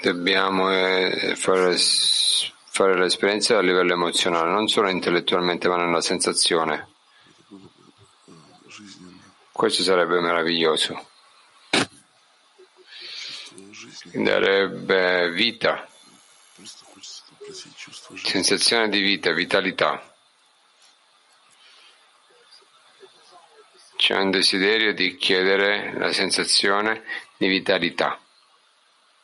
[0.00, 0.66] dobbiamo
[1.34, 6.88] fare, fare l'esperienza a livello emozionale, non solo intellettualmente ma nella sensazione.
[9.50, 11.08] Questo sarebbe meraviglioso.
[14.12, 15.88] Darebbe vita,
[18.22, 20.09] sensazione di vita, vitalità.
[23.99, 27.01] C'è un desiderio di chiedere la sensazione
[27.37, 28.19] di vitalità,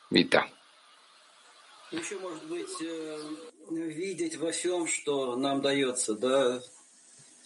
[0.10, 0.47] vita.
[1.91, 3.18] Еще, может быть, э,
[3.70, 6.62] видеть во всем, что нам дается, да,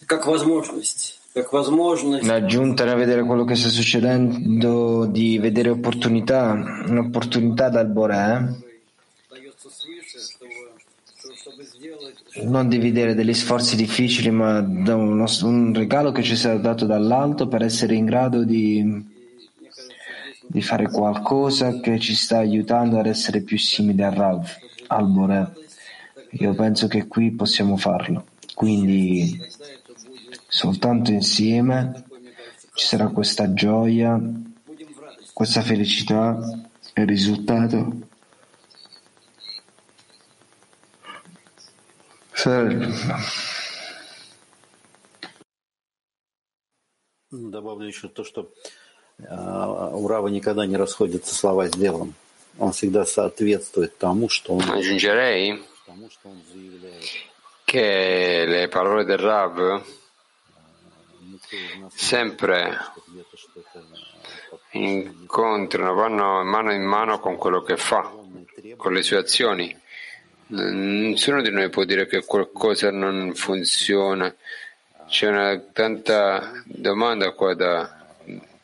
[0.06, 1.20] как возможность.
[1.34, 6.52] Как возможность In aggiunta a vedere quello che sta succedendo, di vedere opportunità,
[6.88, 8.69] un'opportunità dal Boré,
[12.43, 16.85] Non di vedere degli sforzi difficili, ma da uno- un regalo che ci sia dato
[16.85, 19.05] dall'alto per essere in grado di,
[20.47, 24.45] di fare qualcosa che ci sta aiutando ad essere più simili a Rav,
[24.87, 25.51] al Boré.
[26.31, 28.25] Io penso che qui possiamo farlo.
[28.53, 29.37] Quindi
[30.47, 32.03] soltanto insieme
[32.73, 34.19] ci sarà questa gioia,
[35.33, 36.39] questa felicità
[36.93, 38.09] e il risultato
[47.30, 48.50] Добавлю еще то, что
[49.28, 52.14] а, у Рава никогда не расходятся слова с делом.
[52.58, 57.04] Он всегда соответствует тому, что он, Aggiungerei тому, что он заявляет.
[57.64, 59.82] che le parole del Rav
[61.92, 62.78] sempre
[64.70, 68.12] incontrano, vanno mano in mano con quello che fa,
[68.76, 69.76] con le sue azioni.
[70.51, 74.35] Nessuno di noi può dire che qualcosa non funziona.
[75.07, 78.13] C'è una tanta domanda qua da,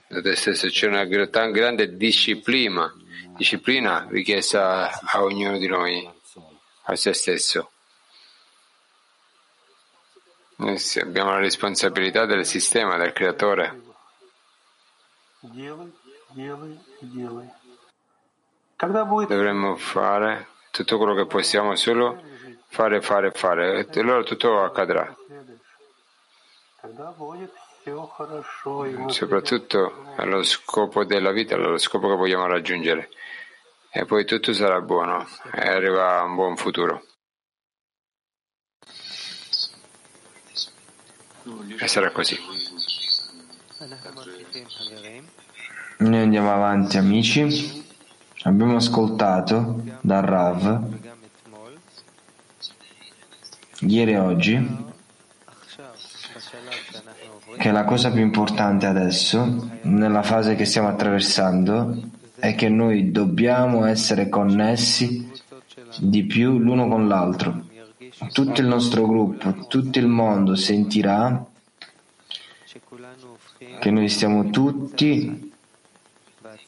[0.07, 2.93] da te stesso, c'è una tan grande disciplina,
[3.37, 6.09] disciplina richiesta a ognuno di noi,
[6.83, 7.71] a se stesso.
[10.57, 13.81] Noi abbiamo la responsabilità del sistema, del creatore.
[18.77, 22.21] Dovremmo fare tutto quello che possiamo solo
[22.67, 25.15] fare, fare, fare e allora tutto accadrà.
[29.07, 33.09] Soprattutto allo scopo della vita, allo scopo che vogliamo raggiungere.
[33.89, 37.03] E poi tutto sarà buono e arriva un buon futuro.
[41.79, 42.37] E sarà così.
[45.97, 47.86] Noi andiamo avanti amici.
[48.43, 50.95] Abbiamo ascoltato dal Rav
[53.79, 54.85] ieri e oggi
[57.57, 61.97] che la cosa più importante adesso, nella fase che stiamo attraversando,
[62.35, 65.31] è che noi dobbiamo essere connessi
[65.99, 67.65] di più l'uno con l'altro.
[68.31, 71.43] Tutto il nostro gruppo, tutto il mondo sentirà
[73.79, 75.46] che noi stiamo tutti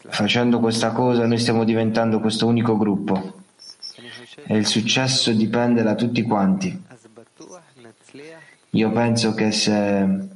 [0.10, 3.44] facendo questa cosa, noi stiamo diventando questo unico gruppo
[4.46, 6.84] e il successo dipende da tutti quanti.
[8.72, 10.28] Io penso che se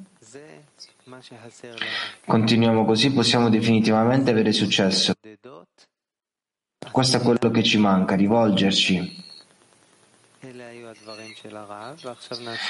[2.25, 5.13] continuiamo così possiamo definitivamente avere successo.
[6.91, 9.21] Questo è quello che ci manca, rivolgerci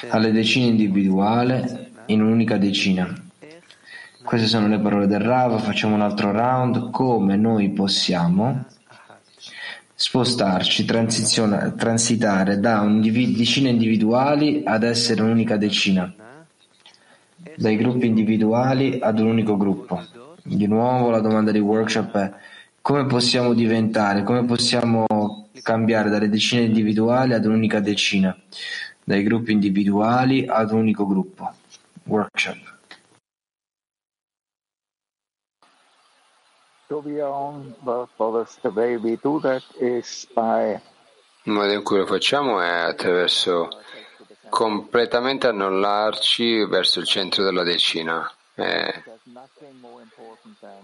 [0.09, 3.31] alle decine individuali in un'unica decina.
[4.23, 8.65] Queste sono le parole del Rav, facciamo un altro round, come noi possiamo
[9.93, 16.11] spostarci, transitare da un individu- decine individuali ad essere un'unica decina,
[17.55, 20.03] dai gruppi individuali ad un unico gruppo.
[20.41, 22.33] Di nuovo la domanda di workshop è
[22.81, 25.05] come possiamo diventare, come possiamo
[25.61, 28.35] cambiare dalle decine individuali ad un'unica decina,
[29.03, 31.51] dai gruppi individuali ad un unico gruppo.
[32.05, 32.72] Workshop.
[41.45, 43.69] Il modo in cui lo facciamo è attraverso
[44.49, 48.31] completamente annullarci verso il centro della decina.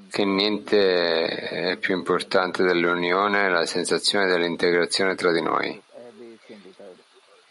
[0.09, 5.79] Che niente è più importante dell'unione la sensazione dell'integrazione tra di noi.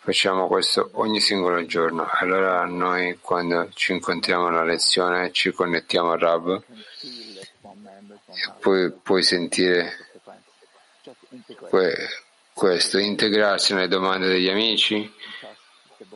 [0.01, 2.09] Facciamo questo ogni singolo giorno.
[2.11, 6.63] Allora noi quando ci incontriamo alla lezione ci connettiamo a Rab
[8.61, 10.07] poi puoi sentire
[11.69, 12.09] que-
[12.53, 15.11] questo, integrarsi nelle domande degli amici,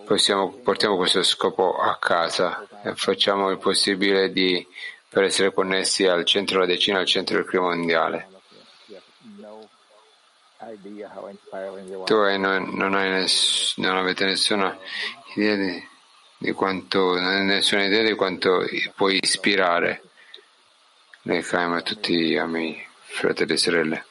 [0.04, 4.66] possiamo, portiamo questo scopo a casa e facciamo il possibile di,
[5.08, 8.28] per essere connessi al centro della decina, al centro del clima mondiale.
[12.04, 14.76] Tu non, non, hai ness, non avete nessuna
[15.34, 15.88] idea di,
[16.38, 18.64] di quanto, nessuna idea di quanto
[18.94, 20.02] puoi ispirare
[21.22, 24.04] nel Kaim a tutti gli amici, fratelli e sorelle.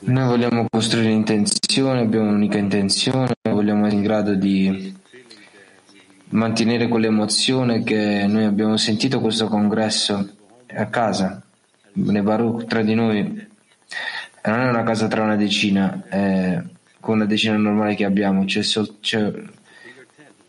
[0.00, 4.94] Noi vogliamo costruire intenzione, abbiamo un'unica intenzione, vogliamo essere in grado di
[6.30, 10.36] mantenere quell'emozione che noi abbiamo sentito questo congresso
[10.66, 11.42] a casa,
[11.92, 13.46] ne Baruch tra di noi.
[14.44, 16.62] Non è una casa tra una decina, è
[17.00, 19.32] con una decina normale che abbiamo, c'è, sol- c'è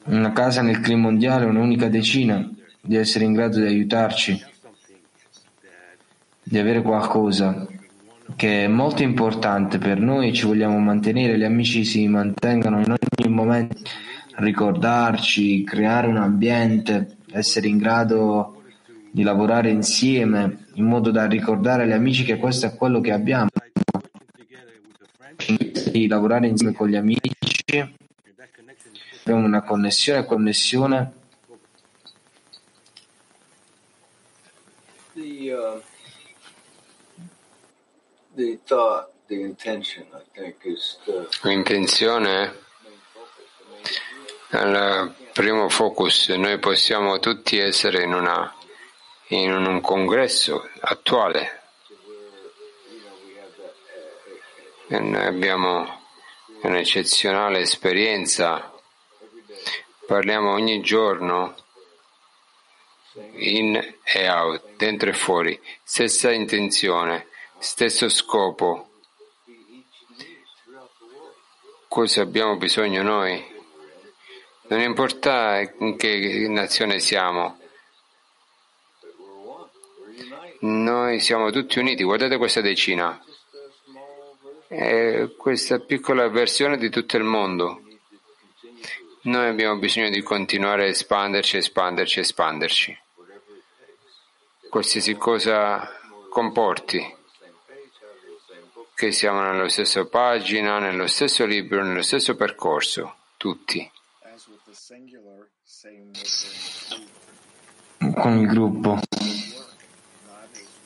[0.09, 2.47] una casa nel clima mondiale, un'unica decina,
[2.81, 4.43] di essere in grado di aiutarci,
[6.43, 7.67] di avere qualcosa
[8.35, 13.33] che è molto importante per noi ci vogliamo mantenere, gli amici si mantengano in ogni
[13.33, 13.77] momento,
[14.35, 18.63] ricordarci, creare un ambiente, essere in grado
[19.11, 23.49] di lavorare insieme in modo da ricordare agli amici che questo è quello che abbiamo,
[25.91, 27.31] di lavorare insieme con gli amici
[29.29, 31.13] abbiamo una connessione, connessione.
[35.13, 35.81] The, uh,
[38.35, 42.57] the thought, the intention, I think, is the L'intenzione
[44.49, 46.29] è il primo focus.
[46.29, 48.51] Noi possiamo tutti essere in, una,
[49.27, 51.57] in un congresso attuale.
[54.87, 56.01] E noi abbiamo
[56.63, 58.68] un'eccezionale esperienza
[60.09, 61.55] Parliamo ogni giorno
[63.33, 67.27] in e out, dentro e fuori, stessa intenzione,
[67.59, 68.89] stesso scopo.
[71.87, 73.45] Cosa abbiamo bisogno noi?
[74.69, 77.59] Non importa in che nazione siamo,
[80.61, 82.01] noi siamo tutti uniti.
[82.01, 83.23] Guardate questa decina,
[84.69, 87.83] è questa piccola versione di tutto il mondo.
[89.21, 92.97] Noi abbiamo bisogno di continuare a espanderci, espanderci, espanderci.
[94.69, 95.85] Qualsiasi cosa
[96.29, 97.15] comporti,
[98.95, 103.91] che siamo nella stessa pagina, nello stesso libro, nello stesso percorso, tutti.
[108.15, 108.99] Con il gruppo.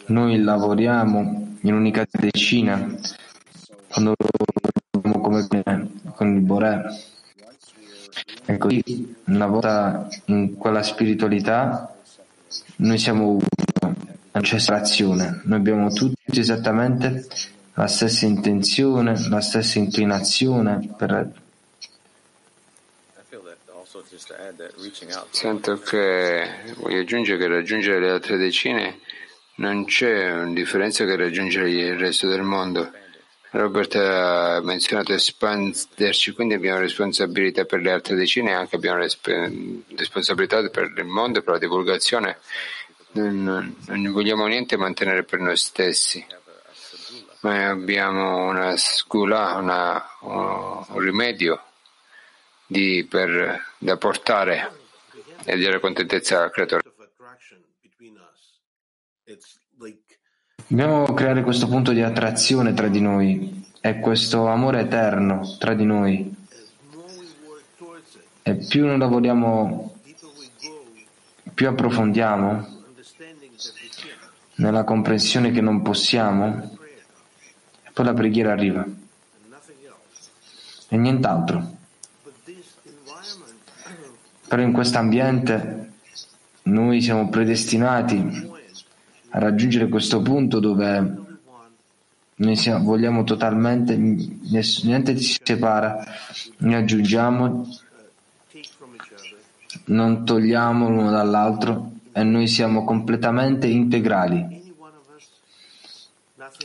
[0.08, 2.78] Noi lavoriamo in un'unica decina,
[3.90, 5.48] quando lavoriamo come
[6.16, 7.12] con il Boré.
[8.46, 11.96] E così, una volta in quella spiritualità,
[12.78, 13.46] noi siamo uno,
[13.80, 17.28] non c'è separazione, noi abbiamo tutti esattamente
[17.74, 21.42] la stessa intenzione, la stessa inclinazione per
[25.30, 26.48] Sento che
[26.78, 29.00] voglio aggiungere che raggiungere le altre decine
[29.56, 32.92] non c'è differenza che raggiungere il resto del mondo.
[33.54, 38.98] Robert ha menzionato espanderci, quindi abbiamo responsabilità per le altre decine e anche abbiamo
[39.96, 42.40] responsabilità per il mondo per la divulgazione.
[43.12, 46.26] Non, non vogliamo niente mantenere per noi stessi,
[47.42, 51.64] ma abbiamo una scula, una, un rimedio
[52.66, 54.72] di, per, da portare
[55.46, 56.82] e dare contentezza al creatore.
[60.68, 65.84] Dobbiamo creare questo punto di attrazione tra di noi e questo amore eterno tra di
[65.84, 66.36] noi.
[68.42, 69.96] E più noi lavoriamo,
[71.54, 72.68] più approfondiamo
[74.56, 76.78] nella comprensione che non possiamo,
[77.84, 78.86] e poi la preghiera arriva.
[80.88, 81.76] E nient'altro.
[84.48, 85.92] Però in questo ambiente
[86.64, 88.52] noi siamo predestinati
[89.40, 91.22] raggiungere questo punto dove
[92.36, 96.04] noi siamo, vogliamo totalmente, niente ci separa,
[96.58, 97.68] ne aggiungiamo,
[99.86, 104.62] non togliamo l'uno dall'altro e noi siamo completamente integrali.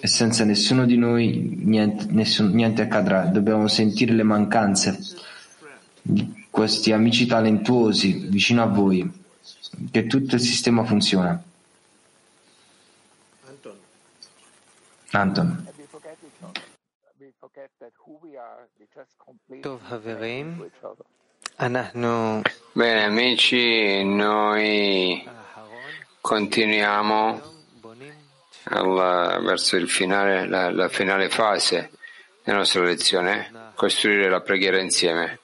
[0.00, 3.24] E senza nessuno di noi niente, nessun, niente accadrà.
[3.24, 4.98] Dobbiamo sentire le mancanze
[6.02, 9.10] di questi amici talentuosi vicino a voi,
[9.90, 11.42] che tutto il sistema funziona.
[15.12, 15.66] Anton.
[22.72, 25.28] Bene amici, noi
[26.20, 27.40] continuiamo
[28.64, 31.90] alla, verso il finale, la, la finale fase
[32.44, 35.40] della nostra lezione, costruire la preghiera insieme.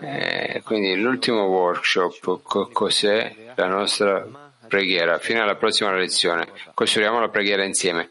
[0.00, 4.26] Eh, quindi l'ultimo workshop, co- cos'è la nostra
[4.68, 5.18] preghiera?
[5.18, 8.10] Fino alla prossima lezione, costruiamo la preghiera insieme.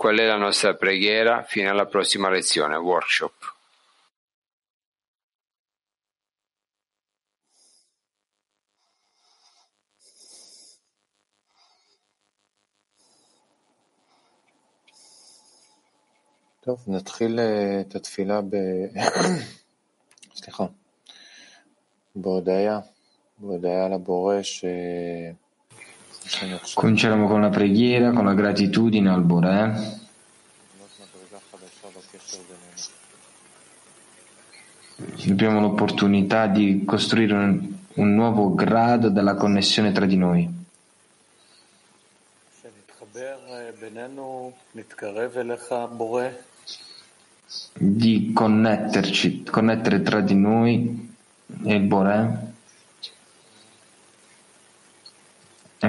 [0.00, 3.54] Qual è la nostra preghiera fino alla prossima lezione, workshop?
[16.66, 18.56] טוב, נתחיל את התפילה ב...
[20.34, 20.64] סליחה,
[22.14, 22.80] בהודיה,
[23.38, 24.64] בהודיה לבורא ש...
[26.73, 29.99] Cominciamo con la preghiera, con la gratitudine al Boré.
[35.29, 40.49] Abbiamo l'opportunità di costruire un, un nuovo grado della connessione tra di noi.
[47.73, 51.13] Di connetterci, connettere tra di noi
[51.63, 52.50] e il Boré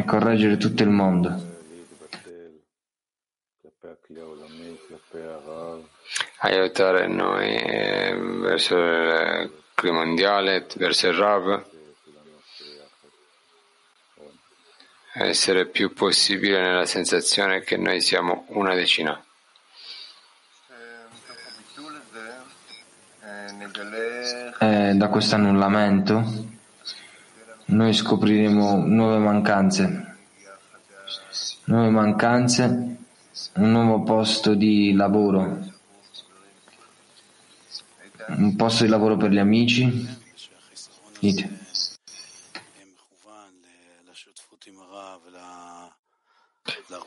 [0.03, 1.51] e correggere tutto il mondo.
[6.39, 11.65] Aiutare noi eh, verso il clima mondiale, verso il Rav,
[15.15, 19.25] essere più possibile nella sensazione che noi siamo una decina.
[24.59, 26.52] E da questo annullamento
[27.73, 30.17] noi scopriremo nuove mancanze,
[31.65, 32.97] nuove mancanze,
[33.55, 35.59] un nuovo posto di lavoro,
[38.29, 40.21] un posto di lavoro per gli amici.
[41.19, 41.61] Dite.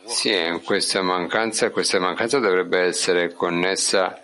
[0.08, 0.34] Sì,
[0.64, 4.20] questa mancanza, questa mancanza dovrebbe essere connessa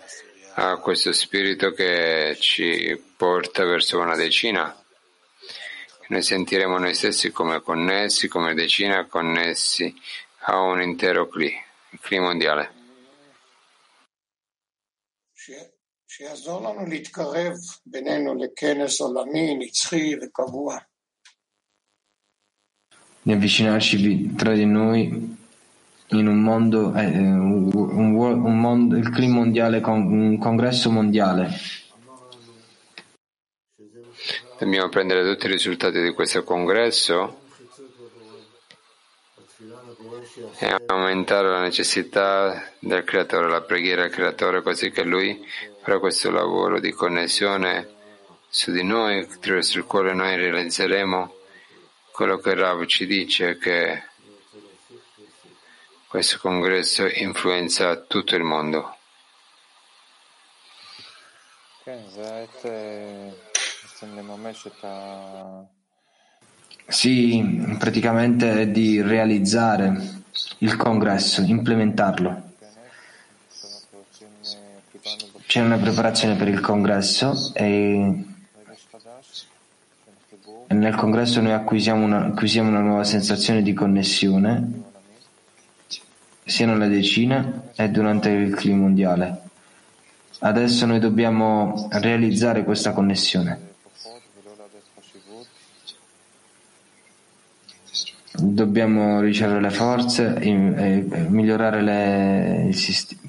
[0.54, 4.81] a questo spirito che ci porta verso una decina
[6.11, 9.93] Noi sentiremo noi stessi come connessi, come decina connessi
[10.45, 11.53] a un intero CLI,
[11.91, 12.71] il CLI mondiale.
[16.09, 17.53] שיעזור לנו להתקרב
[17.85, 20.77] בינינו לכנס עולמי, נצחי וקבוע.
[23.27, 25.35] di avvicinarci tra di noi
[26.11, 31.49] in un mondo, eh, un, un, un mondo il clima mondiale, un congresso mondiale.
[34.58, 37.40] Dobbiamo prendere tutti i risultati di questo congresso
[40.58, 45.44] e aumentare la necessità del creatore, la preghiera al creatore, così che lui
[45.82, 47.88] farà questo lavoro di connessione
[48.48, 51.34] su di noi, attraverso il quale noi realizzeremo
[52.12, 54.02] quello che Rav ci dice che
[56.06, 58.96] questo congresso influenza tutto il mondo.
[66.88, 70.20] Sì, praticamente è di realizzare
[70.58, 72.50] il congresso, implementarlo.
[75.46, 78.24] C'è una preparazione per il congresso e
[80.68, 84.82] nel congresso noi acquisiamo una, acquisiamo una nuova sensazione di connessione
[86.44, 89.42] sia nella decina e durante il clima mondiale.
[90.40, 93.71] Adesso noi dobbiamo realizzare questa connessione.
[98.44, 103.20] Dobbiamo ricevere le forze e, e migliorare le, il sistema.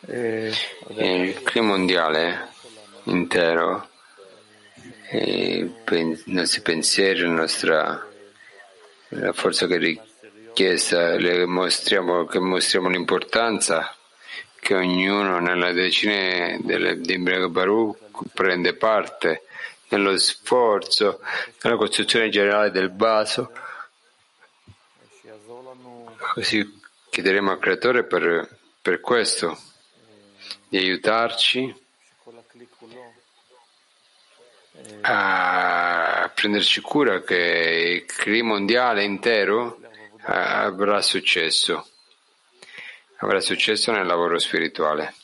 [0.00, 2.48] Il clima mondiale
[3.04, 3.88] intero,
[5.12, 5.72] i
[6.26, 8.06] nostri pensieri, la nostra
[9.10, 13.94] la forza che richiesta, le mostriamo, che mostriamo l'importanza
[14.68, 17.96] che ognuno nella decina di Baruch
[18.34, 19.44] prende parte
[19.88, 21.22] nello sforzo,
[21.62, 23.50] nella costruzione generale del vaso.
[26.34, 29.58] Così chiederemo al Creatore per, per questo,
[30.68, 31.74] di aiutarci
[35.00, 39.80] a prenderci cura che il clima mondiale intero
[40.24, 41.87] avrà successo,
[43.18, 45.14] avrà successo nel lavoro spirituale.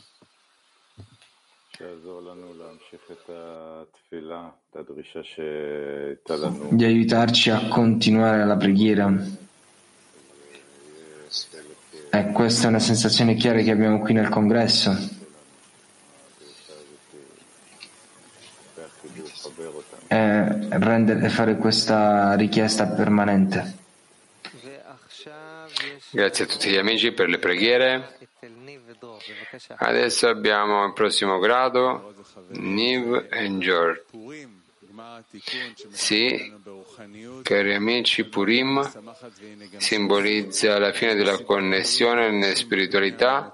[6.71, 9.13] Di aiutarci a continuare la preghiera.
[12.11, 15.23] E questa è una sensazione chiara che abbiamo qui nel congresso.
[20.07, 23.83] E rendere, fare questa richiesta permanente.
[26.15, 28.19] Grazie a tutti gli amici per le preghiere.
[29.79, 32.15] Adesso abbiamo il prossimo grado,
[32.51, 34.05] Niv e Jor.
[35.91, 36.53] Sì,
[37.43, 38.89] cari amici, Purim
[39.79, 43.53] simbolizza la fine della connessione nella spiritualità.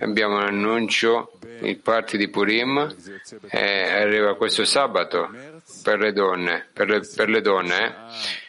[0.00, 2.96] Abbiamo un annuncio, il party di Purim,
[3.48, 5.30] e arriva questo sabato
[5.84, 6.68] per le donne.
[6.72, 8.39] Per le, per le donne eh.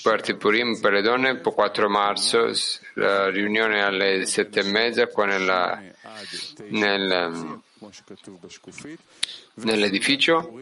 [0.00, 2.50] Party Purim per le donne, 4 marzo,
[2.94, 5.80] la riunione alle sette e mezza qua nella,
[6.68, 7.60] nel,
[9.54, 10.52] nell'edificio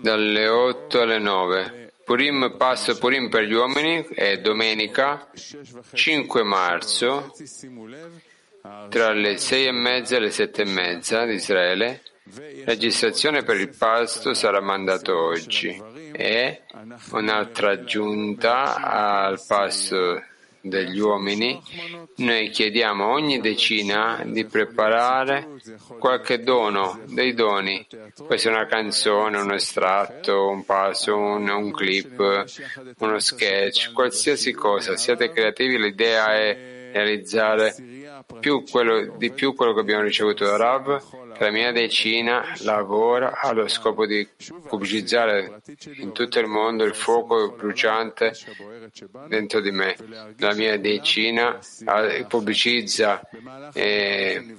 [0.00, 1.92] dalle 8 alle 9.
[2.04, 5.28] Purim, passo Purim per gli uomini è domenica
[5.92, 7.34] 5 marzo
[8.88, 12.02] tra le 6 e mezza e le 7 e mezza di Israele.
[12.64, 15.89] Registrazione per il pasto sarà mandato oggi
[16.20, 16.60] e
[17.12, 20.22] un'altra aggiunta al pasto
[20.60, 21.58] degli uomini,
[22.16, 25.48] noi chiediamo ogni decina di preparare
[25.98, 27.86] qualche dono, dei doni.
[28.14, 32.44] Può essere una canzone, un estratto, un passo, un, un clip,
[32.98, 34.98] uno sketch, qualsiasi cosa.
[34.98, 37.74] Siate creativi, l'idea è realizzare
[38.40, 43.66] più quello, di più quello che abbiamo ricevuto da Rav la mia decina lavora allo
[43.66, 44.28] scopo di
[44.68, 45.62] pubblicizzare
[45.94, 48.32] in tutto il mondo il fuoco bruciante
[49.26, 49.96] dentro di me.
[50.36, 51.58] La mia decina
[52.28, 53.22] pubblicizza,
[53.72, 54.54] eh,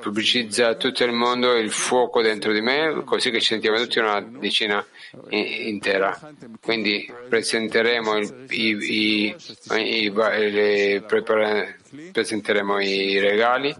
[0.00, 4.18] pubblicizza tutto il mondo il fuoco dentro di me, così che ci sentiamo tutti una
[4.22, 4.82] decina
[5.30, 6.18] intera.
[6.60, 9.36] Quindi presenteremo i, i,
[9.76, 11.04] i, le,
[12.10, 13.74] presenteremo i regali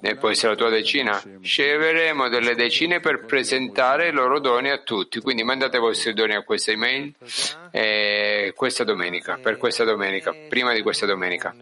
[0.00, 4.78] e può essere la tua decina sceglieremo delle decine per presentare i loro doni a
[4.78, 7.14] tutti quindi mandate i vostri doni a questa email
[7.70, 11.54] eh, questa domenica per questa domenica prima di questa domenica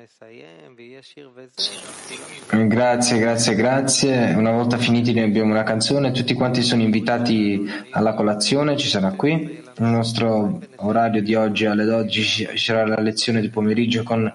[2.51, 4.35] Grazie, grazie, grazie.
[4.35, 9.13] Una volta finiti noi abbiamo una canzone, tutti quanti sono invitati alla colazione, ci sarà
[9.13, 9.33] qui.
[9.33, 14.33] Il nostro orario di oggi alle 12 ci sarà la lezione di pomeriggio con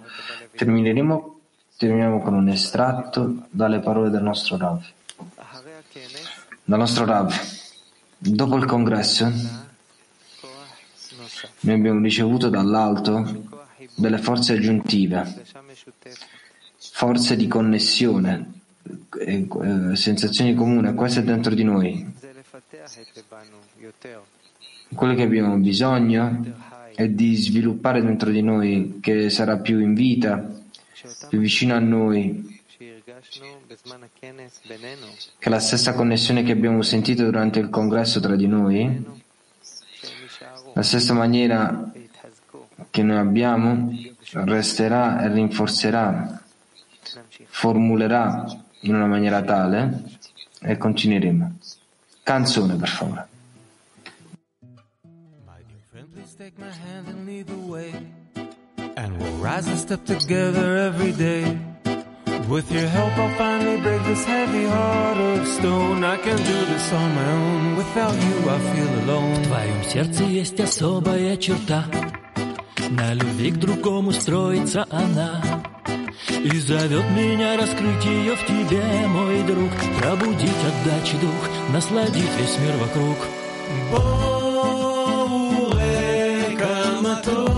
[0.56, 1.37] termineremo,
[1.78, 4.84] terminiamo con un estratto dalle parole del nostro Rav.
[6.64, 7.34] Dal nostro Rav.
[8.18, 9.32] Dopo il congresso
[11.60, 13.44] noi abbiamo ricevuto dall'alto
[13.96, 15.46] delle forze aggiuntive
[16.98, 18.54] forze di connessione,
[19.20, 22.12] eh, eh, sensazioni comuni, questo è dentro di noi.
[24.96, 26.44] Quello che abbiamo bisogno
[26.96, 30.57] è di sviluppare dentro di noi, che sarà più in vita,
[31.32, 32.62] vicino a noi,
[35.40, 39.06] che la stessa connessione che abbiamo sentito durante il congresso tra di noi,
[40.74, 41.92] la stessa maniera
[42.90, 43.92] che noi abbiamo,
[44.32, 46.42] resterà e rinforzerà
[47.58, 48.46] formulerà
[48.82, 50.04] in una maniera tale
[50.62, 51.58] e continueremo.
[52.22, 53.28] Canzone, per favore.
[58.98, 61.44] And we'll rise a step together every day.
[62.50, 66.04] With your help, I'll finally break this heavy heart of stone.
[66.04, 67.76] I can do this on my own.
[67.78, 69.36] Without you, I feel alone.
[69.36, 71.86] В твоем сердце есть особая черта.
[72.90, 75.44] На любви к другому строится она.
[76.44, 82.76] И зовет меня раскрыть ее в тебе, мой друг Пробудить отдачи дух, насладить весь мир
[82.78, 83.18] вокруг
[83.92, 85.76] Боуэ,
[86.58, 87.57] каматор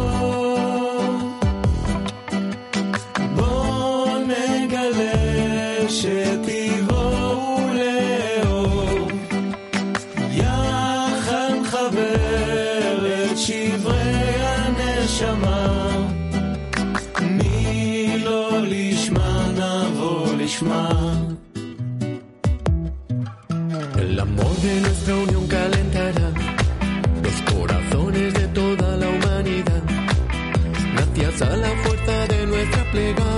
[32.91, 33.28] plegar.